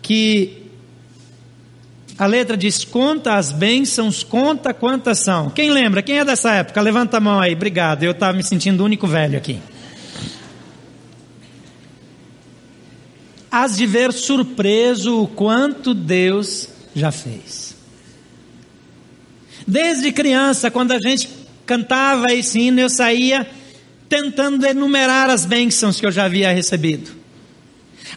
que 0.02 0.63
a 2.16 2.26
letra 2.26 2.56
diz: 2.56 2.84
conta 2.84 3.34
as 3.34 3.50
bênçãos, 3.50 4.22
conta 4.22 4.72
quantas 4.72 5.18
são. 5.18 5.50
Quem 5.50 5.70
lembra? 5.70 6.02
Quem 6.02 6.18
é 6.18 6.24
dessa 6.24 6.52
época? 6.52 6.80
Levanta 6.80 7.16
a 7.16 7.20
mão 7.20 7.40
aí, 7.40 7.54
obrigado. 7.54 8.04
Eu 8.04 8.12
estava 8.12 8.36
me 8.36 8.42
sentindo 8.42 8.80
o 8.80 8.84
único 8.84 9.06
velho 9.06 9.36
aqui. 9.36 9.60
Hás 13.50 13.76
de 13.76 13.86
ver 13.86 14.12
surpreso 14.12 15.22
o 15.22 15.28
quanto 15.28 15.94
Deus 15.94 16.68
já 16.94 17.12
fez. 17.12 17.76
Desde 19.66 20.12
criança, 20.12 20.70
quando 20.70 20.92
a 20.92 20.98
gente 20.98 21.28
cantava 21.64 22.32
esse 22.32 22.60
hino, 22.60 22.80
eu 22.80 22.90
saía 22.90 23.48
tentando 24.08 24.66
enumerar 24.66 25.30
as 25.30 25.46
bênçãos 25.46 25.98
que 25.98 26.06
eu 26.06 26.12
já 26.12 26.24
havia 26.24 26.52
recebido. 26.52 27.12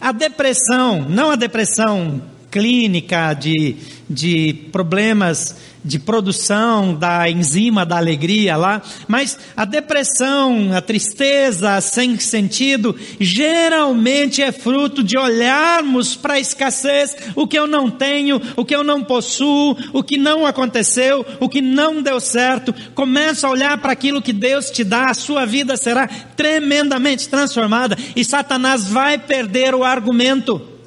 A 0.00 0.12
depressão, 0.12 1.06
não 1.08 1.30
a 1.30 1.36
depressão 1.36 2.22
clínica 2.50 3.34
de, 3.34 3.76
de 4.08 4.54
problemas 4.72 5.56
de 5.84 5.98
produção 5.98 6.94
da 6.94 7.30
enzima 7.30 7.86
da 7.86 7.96
alegria 7.96 8.56
lá, 8.56 8.82
mas 9.06 9.38
a 9.56 9.64
depressão, 9.64 10.70
a 10.76 10.80
tristeza 10.80 11.80
sem 11.80 12.18
sentido, 12.18 12.94
geralmente 13.18 14.42
é 14.42 14.52
fruto 14.52 15.02
de 15.02 15.16
olharmos 15.16 16.16
para 16.16 16.34
a 16.34 16.40
escassez, 16.40 17.16
o 17.34 17.46
que 17.46 17.58
eu 17.58 17.66
não 17.66 17.90
tenho, 17.90 18.40
o 18.56 18.64
que 18.64 18.74
eu 18.74 18.84
não 18.84 19.02
possuo, 19.02 19.76
o 19.92 20.02
que 20.02 20.18
não 20.18 20.46
aconteceu, 20.46 21.24
o 21.40 21.48
que 21.48 21.62
não 21.62 22.02
deu 22.02 22.20
certo. 22.20 22.74
Começa 22.94 23.46
a 23.46 23.50
olhar 23.50 23.78
para 23.78 23.92
aquilo 23.92 24.22
que 24.22 24.32
Deus 24.32 24.70
te 24.70 24.84
dá, 24.84 25.06
a 25.06 25.14
sua 25.14 25.46
vida 25.46 25.76
será 25.76 26.06
tremendamente 26.36 27.28
transformada 27.28 27.96
e 28.14 28.24
Satanás 28.24 28.88
vai 28.88 29.16
perder 29.16 29.74
o 29.74 29.84
argumento. 29.84 30.77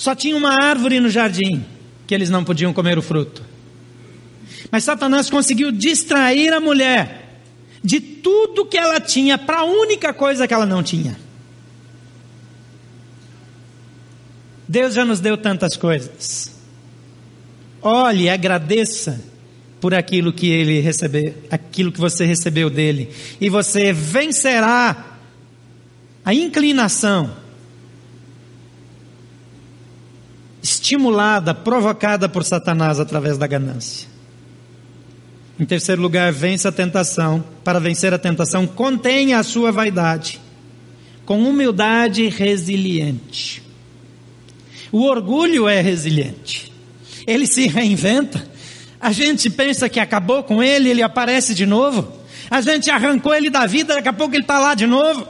Só 0.00 0.14
tinha 0.14 0.34
uma 0.34 0.64
árvore 0.64 0.98
no 0.98 1.10
jardim 1.10 1.62
que 2.06 2.14
eles 2.14 2.30
não 2.30 2.42
podiam 2.42 2.72
comer 2.72 2.96
o 2.96 3.02
fruto. 3.02 3.44
Mas 4.70 4.82
Satanás 4.82 5.28
conseguiu 5.28 5.70
distrair 5.70 6.54
a 6.54 6.58
mulher 6.58 7.42
de 7.84 8.00
tudo 8.00 8.64
que 8.64 8.78
ela 8.78 8.98
tinha 8.98 9.36
para 9.36 9.58
a 9.58 9.64
única 9.64 10.14
coisa 10.14 10.48
que 10.48 10.54
ela 10.54 10.64
não 10.64 10.82
tinha. 10.82 11.18
Deus 14.66 14.94
já 14.94 15.04
nos 15.04 15.20
deu 15.20 15.36
tantas 15.36 15.76
coisas. 15.76 16.50
Olhe, 17.82 18.30
agradeça 18.30 19.22
por 19.82 19.92
aquilo 19.92 20.32
que 20.32 20.48
ele 20.48 20.80
recebeu, 20.80 21.34
aquilo 21.50 21.92
que 21.92 22.00
você 22.00 22.24
recebeu 22.24 22.70
dele, 22.70 23.10
e 23.38 23.50
você 23.50 23.92
vencerá 23.92 25.18
a 26.24 26.32
inclinação 26.32 27.36
estimulada, 30.90 31.54
provocada 31.54 32.28
por 32.28 32.42
Satanás 32.44 32.98
através 32.98 33.38
da 33.38 33.46
ganância. 33.46 34.08
Em 35.58 35.64
terceiro 35.64 36.02
lugar, 36.02 36.32
vence 36.32 36.66
a 36.66 36.72
tentação. 36.72 37.44
Para 37.62 37.78
vencer 37.78 38.12
a 38.12 38.18
tentação, 38.18 38.66
contenha 38.66 39.38
a 39.38 39.42
sua 39.42 39.70
vaidade, 39.70 40.40
com 41.24 41.42
humildade 41.42 42.26
resiliente. 42.28 43.62
O 44.90 45.04
orgulho 45.04 45.68
é 45.68 45.80
resiliente, 45.80 46.72
ele 47.26 47.46
se 47.46 47.68
reinventa. 47.68 48.48
A 49.00 49.12
gente 49.12 49.48
pensa 49.48 49.88
que 49.88 50.00
acabou 50.00 50.42
com 50.42 50.62
ele, 50.62 50.90
ele 50.90 51.02
aparece 51.02 51.54
de 51.54 51.64
novo. 51.64 52.20
A 52.50 52.60
gente 52.60 52.90
arrancou 52.90 53.32
ele 53.32 53.48
da 53.48 53.64
vida, 53.64 53.94
daqui 53.94 54.08
a 54.08 54.12
pouco 54.12 54.34
ele 54.34 54.42
está 54.42 54.58
lá 54.58 54.74
de 54.74 54.86
novo. 54.86 55.26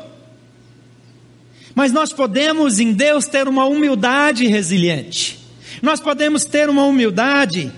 Mas 1.75 1.93
nós 1.93 2.13
podemos 2.13 2.81
em 2.81 2.93
Deus 2.93 3.27
ter 3.27 3.47
uma 3.47 3.67
humildade 3.67 4.47
resiliente. 4.47 5.40
Nós 5.83 6.01
podemos 6.01 6.45
ter 6.45 6.69
uma 6.69 6.85
humildade 6.85 7.73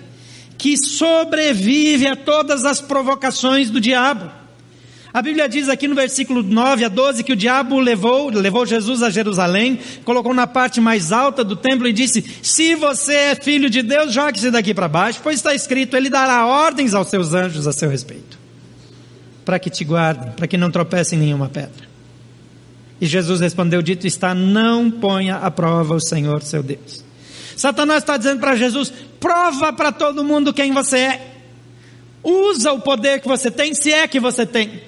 que 0.59 0.77
sobrevive 0.77 2.07
a 2.07 2.17
todas 2.17 2.65
as 2.65 2.81
provocações 2.81 3.71
do 3.71 3.81
diabo. 3.81 4.31
A 5.13 5.21
Bíblia 5.21 5.47
diz 5.47 5.69
aqui 5.69 5.87
no 5.87 5.95
versículo 5.95 6.43
9 6.43 6.85
a 6.85 6.89
12 6.89 7.23
que 7.23 7.35
o 7.35 7.37
diabo 7.37 7.79
levou, 7.79 8.31
levou 8.31 8.65
Jesus 8.65 9.03
a 9.03 9.11
Jerusalém, 9.11 9.79
colocou 10.05 10.33
na 10.33 10.47
parte 10.47 10.81
mais 10.81 11.13
alta 11.13 11.45
do 11.45 11.55
templo 11.55 11.87
e 11.87 11.93
disse: 11.93 12.25
Se 12.43 12.75
você 12.75 13.13
é 13.15 13.35
filho 13.35 13.69
de 13.69 13.83
Deus, 13.83 14.13
jogue-se 14.13 14.51
daqui 14.51 14.73
para 14.73 14.89
baixo, 14.89 15.21
pois 15.23 15.37
está 15.37 15.55
escrito: 15.55 15.97
Ele 15.97 16.09
dará 16.09 16.47
ordens 16.47 16.95
aos 16.95 17.09
seus 17.09 17.35
anjos 17.35 17.67
a 17.67 17.73
seu 17.73 17.91
respeito, 17.91 18.39
para 19.45 19.59
que 19.59 19.69
te 19.69 19.85
guardem, 19.85 20.33
para 20.33 20.47
que 20.47 20.57
não 20.57 20.71
tropece 20.71 21.15
em 21.15 21.19
nenhuma 21.19 21.49
pedra. 21.51 21.87
E 22.99 23.07
Jesus 23.07 23.41
respondeu: 23.41 23.83
Dito 23.83 24.07
está, 24.07 24.35
não 24.35 24.91
ponha 24.91 25.37
à 25.37 25.51
prova 25.51 25.95
o 25.95 26.01
Senhor 26.01 26.43
seu 26.43 26.63
Deus. 26.63 27.05
Satanás 27.63 28.03
está 28.03 28.17
dizendo 28.17 28.41
para 28.41 28.57
Jesus: 28.57 28.93
prova 29.21 29.73
para 29.73 29.93
todo 29.93 30.25
mundo 30.25 30.53
quem 30.53 30.73
você 30.73 30.99
é. 30.99 31.33
Usa 32.21 32.73
o 32.73 32.81
poder 32.81 33.21
que 33.21 33.29
você 33.29 33.53
tem, 33.53 33.73
se 33.73 33.93
é 33.93 34.09
que 34.09 34.19
você 34.19 34.45
tem. 34.45 34.83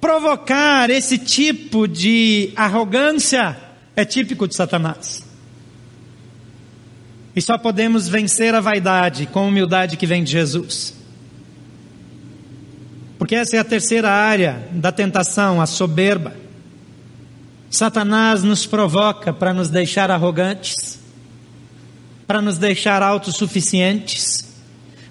Provocar 0.00 0.88
esse 0.88 1.18
tipo 1.18 1.86
de 1.86 2.54
arrogância 2.56 3.54
é 3.94 4.06
típico 4.06 4.48
de 4.48 4.54
Satanás. 4.54 5.22
E 7.36 7.42
só 7.42 7.58
podemos 7.58 8.08
vencer 8.08 8.54
a 8.54 8.60
vaidade 8.60 9.26
com 9.26 9.40
a 9.40 9.42
humildade 9.42 9.98
que 9.98 10.06
vem 10.06 10.24
de 10.24 10.32
Jesus. 10.32 10.94
Porque 13.18 13.34
essa 13.34 13.56
é 13.56 13.58
a 13.58 13.64
terceira 13.64 14.10
área 14.10 14.66
da 14.72 14.90
tentação, 14.90 15.60
a 15.60 15.66
soberba. 15.66 16.41
Satanás 17.72 18.42
nos 18.42 18.66
provoca 18.66 19.32
para 19.32 19.54
nos 19.54 19.70
deixar 19.70 20.10
arrogantes, 20.10 21.00
para 22.26 22.42
nos 22.42 22.58
deixar 22.58 23.02
autossuficientes, 23.02 24.44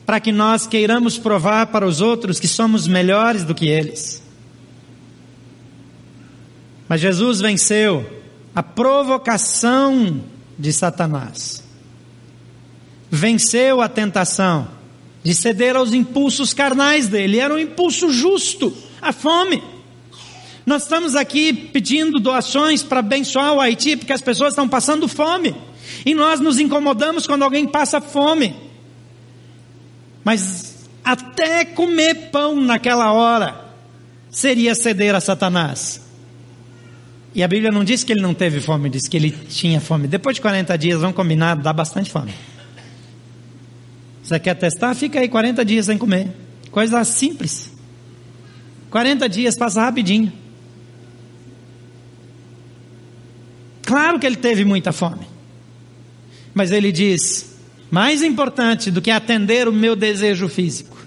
para 0.05 0.19
que 0.19 0.31
nós 0.31 0.67
queiramos 0.67 1.17
provar 1.17 1.67
para 1.67 1.87
os 1.87 2.01
outros 2.01 2.39
que 2.39 2.47
somos 2.47 2.87
melhores 2.87 3.43
do 3.43 3.55
que 3.55 3.67
eles. 3.67 4.21
Mas 6.87 7.01
Jesus 7.01 7.41
venceu 7.41 8.07
a 8.53 8.61
provocação 8.61 10.23
de 10.57 10.71
Satanás, 10.71 11.63
venceu 13.09 13.81
a 13.81 13.89
tentação 13.89 14.67
de 15.23 15.33
ceder 15.33 15.75
aos 15.75 15.93
impulsos 15.93 16.53
carnais 16.53 17.07
dele, 17.07 17.39
era 17.39 17.55
um 17.55 17.59
impulso 17.59 18.13
justo, 18.13 18.71
a 19.01 19.11
fome. 19.11 19.63
Nós 20.65 20.83
estamos 20.83 21.15
aqui 21.15 21.53
pedindo 21.53 22.19
doações 22.19 22.83
para 22.83 22.99
abençoar 22.99 23.53
o 23.53 23.59
Haiti, 23.59 23.97
porque 23.97 24.13
as 24.13 24.21
pessoas 24.21 24.53
estão 24.53 24.67
passando 24.69 25.07
fome. 25.07 25.55
E 26.05 26.13
nós 26.13 26.39
nos 26.39 26.59
incomodamos 26.59 27.25
quando 27.25 27.43
alguém 27.43 27.67
passa 27.67 27.99
fome. 27.99 28.55
Mas 30.23 30.87
até 31.03 31.65
comer 31.65 32.29
pão 32.31 32.61
naquela 32.61 33.11
hora 33.11 33.59
seria 34.29 34.75
ceder 34.75 35.15
a 35.15 35.19
Satanás. 35.19 36.01
E 37.33 37.41
a 37.43 37.47
Bíblia 37.47 37.71
não 37.71 37.83
diz 37.83 38.03
que 38.03 38.11
ele 38.11 38.21
não 38.21 38.33
teve 38.33 38.59
fome, 38.59 38.89
diz 38.89 39.07
que 39.07 39.17
ele 39.17 39.31
tinha 39.31 39.79
fome. 39.79 40.07
Depois 40.07 40.35
de 40.35 40.41
40 40.41 40.77
dias, 40.77 40.99
vamos 41.01 41.15
combinar, 41.15 41.55
dá 41.55 41.73
bastante 41.73 42.11
fome. 42.11 42.33
Você 44.21 44.39
quer 44.39 44.53
testar? 44.55 44.93
Fica 44.93 45.19
aí 45.19 45.27
40 45.27 45.63
dias 45.65 45.87
sem 45.87 45.97
comer. 45.97 46.29
Coisa 46.69 47.03
simples. 47.03 47.71
40 48.89 49.27
dias 49.27 49.57
passa 49.57 49.81
rapidinho. 49.81 50.31
Claro 53.91 54.17
que 54.17 54.25
ele 54.25 54.37
teve 54.37 54.63
muita 54.63 54.93
fome. 54.93 55.27
Mas 56.53 56.71
ele 56.71 56.93
diz: 56.93 57.57
mais 57.91 58.23
importante 58.23 58.89
do 58.89 59.01
que 59.01 59.11
atender 59.11 59.67
o 59.67 59.73
meu 59.73 59.97
desejo 59.97 60.47
físico, 60.47 60.97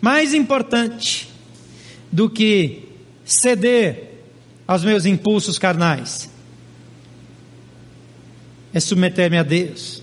mais 0.00 0.34
importante 0.34 1.28
do 2.10 2.28
que 2.28 2.88
ceder 3.24 4.24
aos 4.66 4.82
meus 4.82 5.06
impulsos 5.06 5.56
carnais, 5.56 6.28
é 8.74 8.80
submeter-me 8.80 9.38
a 9.38 9.44
Deus. 9.44 10.02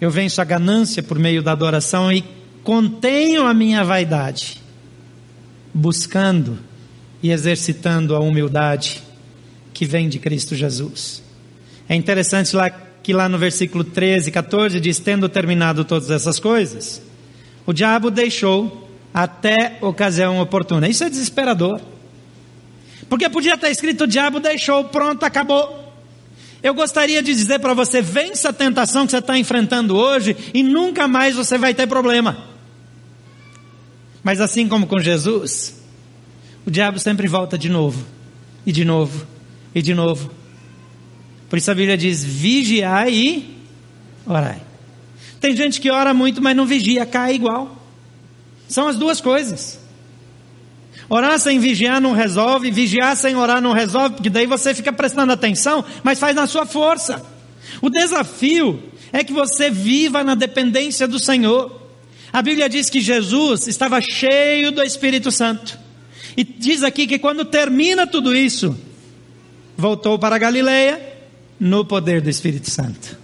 Eu 0.00 0.12
venço 0.12 0.40
a 0.40 0.44
ganância 0.44 1.02
por 1.02 1.18
meio 1.18 1.42
da 1.42 1.50
adoração 1.50 2.12
e 2.12 2.24
contenho 2.62 3.46
a 3.46 3.52
minha 3.52 3.82
vaidade, 3.82 4.62
buscando 5.74 6.56
e 7.20 7.32
exercitando 7.32 8.14
a 8.14 8.20
humildade 8.20 9.02
que 9.76 9.84
vem 9.84 10.08
de 10.08 10.18
Cristo 10.18 10.54
Jesus. 10.54 11.22
É 11.86 11.94
interessante 11.94 12.56
lá 12.56 12.70
que 12.70 13.12
lá 13.12 13.28
no 13.28 13.36
versículo 13.36 13.84
13, 13.84 14.30
14 14.30 14.80
diz: 14.80 14.98
tendo 14.98 15.28
terminado 15.28 15.84
todas 15.84 16.10
essas 16.10 16.40
coisas, 16.40 17.02
o 17.66 17.74
diabo 17.74 18.10
deixou 18.10 18.88
até 19.12 19.76
ocasião 19.82 20.40
oportuna. 20.40 20.88
Isso 20.88 21.04
é 21.04 21.10
desesperador. 21.10 21.78
Porque 23.06 23.28
podia 23.28 23.52
estar 23.52 23.68
escrito: 23.68 24.04
o 24.04 24.06
diabo 24.06 24.40
deixou, 24.40 24.84
pronto, 24.84 25.24
acabou. 25.24 25.84
Eu 26.62 26.72
gostaria 26.72 27.22
de 27.22 27.34
dizer 27.34 27.58
para 27.58 27.74
você: 27.74 28.00
vença 28.00 28.48
a 28.48 28.54
tentação 28.54 29.04
que 29.04 29.10
você 29.10 29.18
está 29.18 29.36
enfrentando 29.36 29.94
hoje 29.94 30.34
e 30.54 30.62
nunca 30.62 31.06
mais 31.06 31.36
você 31.36 31.58
vai 31.58 31.74
ter 31.74 31.86
problema. 31.86 32.46
Mas 34.24 34.40
assim 34.40 34.66
como 34.66 34.86
com 34.86 34.98
Jesus, 34.98 35.82
o 36.64 36.70
diabo 36.70 36.98
sempre 36.98 37.28
volta 37.28 37.58
de 37.58 37.68
novo, 37.68 38.06
e 38.64 38.72
de 38.72 38.82
novo, 38.82 39.35
e 39.76 39.82
de 39.82 39.92
novo. 39.92 40.30
Por 41.50 41.58
isso 41.58 41.70
a 41.70 41.74
Bíblia 41.74 41.98
diz: 41.98 42.24
vigiai 42.24 43.12
e 43.14 43.56
orai. 44.24 44.62
Tem 45.38 45.54
gente 45.54 45.82
que 45.82 45.90
ora 45.90 46.14
muito, 46.14 46.42
mas 46.42 46.56
não 46.56 46.64
vigia, 46.64 47.04
cai 47.04 47.34
igual. 47.34 47.76
São 48.66 48.88
as 48.88 48.96
duas 48.96 49.20
coisas. 49.20 49.78
Orar 51.10 51.38
sem 51.38 51.58
vigiar 51.60 52.00
não 52.00 52.12
resolve, 52.12 52.70
vigiar 52.70 53.14
sem 53.16 53.36
orar 53.36 53.60
não 53.60 53.72
resolve, 53.72 54.16
porque 54.16 54.30
daí 54.30 54.46
você 54.46 54.74
fica 54.74 54.92
prestando 54.92 55.30
atenção, 55.30 55.84
mas 56.02 56.18
faz 56.18 56.34
na 56.34 56.46
sua 56.46 56.64
força. 56.64 57.24
O 57.82 57.90
desafio 57.90 58.82
é 59.12 59.22
que 59.22 59.32
você 59.32 59.70
viva 59.70 60.24
na 60.24 60.34
dependência 60.34 61.06
do 61.06 61.18
Senhor. 61.18 61.82
A 62.32 62.40
Bíblia 62.40 62.68
diz 62.68 62.88
que 62.88 63.00
Jesus 63.00 63.68
estava 63.68 64.00
cheio 64.00 64.72
do 64.72 64.82
Espírito 64.82 65.30
Santo. 65.30 65.78
E 66.34 66.42
diz 66.42 66.82
aqui 66.82 67.06
que 67.06 67.18
quando 67.18 67.44
termina 67.44 68.06
tudo 68.06 68.34
isso, 68.34 68.76
voltou 69.76 70.18
para 70.18 70.38
Galileia 70.38 71.00
no 71.58 71.84
poder 71.84 72.20
do 72.20 72.30
Espírito 72.30 72.70
Santo. 72.70 73.18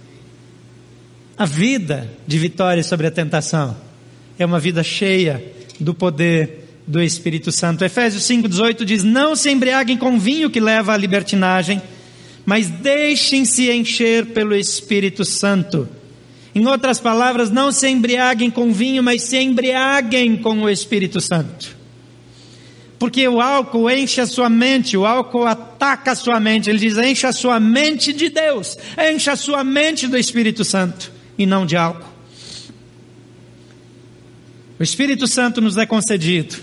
A 1.37 1.45
vida 1.45 2.09
de 2.27 2.37
vitória 2.37 2.83
sobre 2.83 3.07
a 3.07 3.11
tentação 3.11 3.75
é 4.37 4.45
uma 4.45 4.59
vida 4.59 4.83
cheia 4.83 5.43
do 5.79 5.93
poder 5.93 6.63
do 6.85 7.01
Espírito 7.01 7.51
Santo. 7.51 7.83
Efésios 7.83 8.23
5,18 8.23 8.85
diz: 8.85 9.03
Não 9.03 9.35
se 9.35 9.49
embriaguem 9.49 9.97
com 9.97 10.19
vinho 10.19 10.49
que 10.49 10.59
leva 10.59 10.93
à 10.93 10.97
libertinagem, 10.97 11.81
mas 12.45 12.67
deixem-se 12.67 13.71
encher 13.71 14.27
pelo 14.27 14.55
Espírito 14.55 15.25
Santo. 15.25 15.87
Em 16.53 16.67
outras 16.67 16.99
palavras, 16.99 17.49
não 17.49 17.71
se 17.71 17.87
embriaguem 17.87 18.51
com 18.51 18.71
vinho, 18.71 19.01
mas 19.01 19.23
se 19.23 19.37
embriaguem 19.37 20.37
com 20.37 20.61
o 20.61 20.69
Espírito 20.69 21.19
Santo. 21.19 21.82
Porque 23.03 23.27
o 23.27 23.41
álcool 23.41 23.91
enche 23.91 24.21
a 24.21 24.25
sua 24.25 24.49
mente, 24.49 24.95
o 24.95 25.05
álcool 25.05 25.45
ataca 25.45 26.13
a 26.13 26.15
sua 26.15 26.39
mente. 26.39 26.69
Ele 26.69 26.79
diz: 26.79 26.97
enche 26.97 27.27
a 27.27 27.33
sua 27.33 27.59
mente 27.59 28.13
de 28.13 28.29
Deus, 28.29 28.77
enche 28.97 29.29
a 29.29 29.35
sua 29.35 29.61
mente 29.61 30.07
do 30.07 30.17
Espírito 30.17 30.63
Santo 30.63 31.11
e 31.37 31.45
não 31.45 31.65
de 31.65 31.75
álcool. 31.75 32.07
O 34.79 34.83
Espírito 34.83 35.27
Santo 35.27 35.59
nos 35.59 35.75
é 35.75 35.85
concedido 35.85 36.55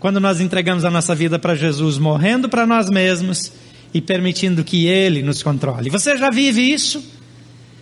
quando 0.00 0.18
nós 0.18 0.40
entregamos 0.40 0.84
a 0.84 0.90
nossa 0.90 1.14
vida 1.14 1.38
para 1.38 1.54
Jesus, 1.54 1.98
morrendo 1.98 2.48
para 2.48 2.66
nós 2.66 2.90
mesmos 2.90 3.52
e 3.94 4.00
permitindo 4.00 4.64
que 4.64 4.88
Ele 4.88 5.22
nos 5.22 5.40
controle. 5.40 5.88
Você 5.88 6.16
já 6.16 6.30
vive 6.30 6.62
isso? 6.62 7.00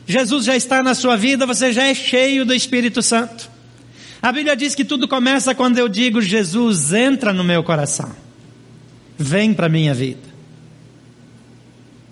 Jesus 0.07 0.45
já 0.45 0.55
está 0.55 0.83
na 0.83 0.95
sua 0.95 1.17
vida, 1.17 1.47
você 1.47 1.73
já 1.73 1.85
é 1.85 1.95
cheio 1.95 2.45
do 2.45 2.53
Espírito 2.53 3.01
Santo. 3.01 3.49
A 4.21 4.33
Bíblia 4.33 4.57
diz 4.57 4.75
que 4.75 4.85
tudo 4.85 5.07
começa 5.07 5.55
quando 5.55 5.79
eu 5.79 5.89
digo: 5.89 6.21
Jesus, 6.21 6.93
entra 6.93 7.33
no 7.33 7.45
meu 7.45 7.63
coração, 7.63 8.11
vem 9.17 9.55
para 9.55 9.67
a 9.67 9.69
minha 9.71 9.95
vida. 9.95 10.29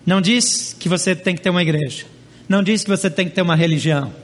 Não 0.05 0.21
diz 0.21 0.75
que 0.79 0.89
você 0.89 1.17
tem 1.17 1.35
que 1.35 1.41
ter 1.41 1.51
uma 1.51 1.63
igreja, 1.63 2.07
não 2.49 2.63
diz 2.63 2.85
que 2.85 2.91
você 2.91 3.11
tem 3.11 3.29
que 3.29 3.35
ter 3.35 3.43
uma 3.43 3.57
religião, 3.57 4.15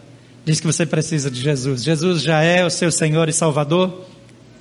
diz 0.45 0.61
que 0.61 0.67
você 0.67 0.87
precisa 0.87 1.31
de 1.31 1.41
Jesus. 1.41 1.83
Jesus 1.83 2.23
já 2.23 2.41
é 2.43 2.65
o 2.65 2.71
seu 2.71 2.93
Senhor 2.93 3.29
e 3.29 3.33
Salvador. 3.33 4.12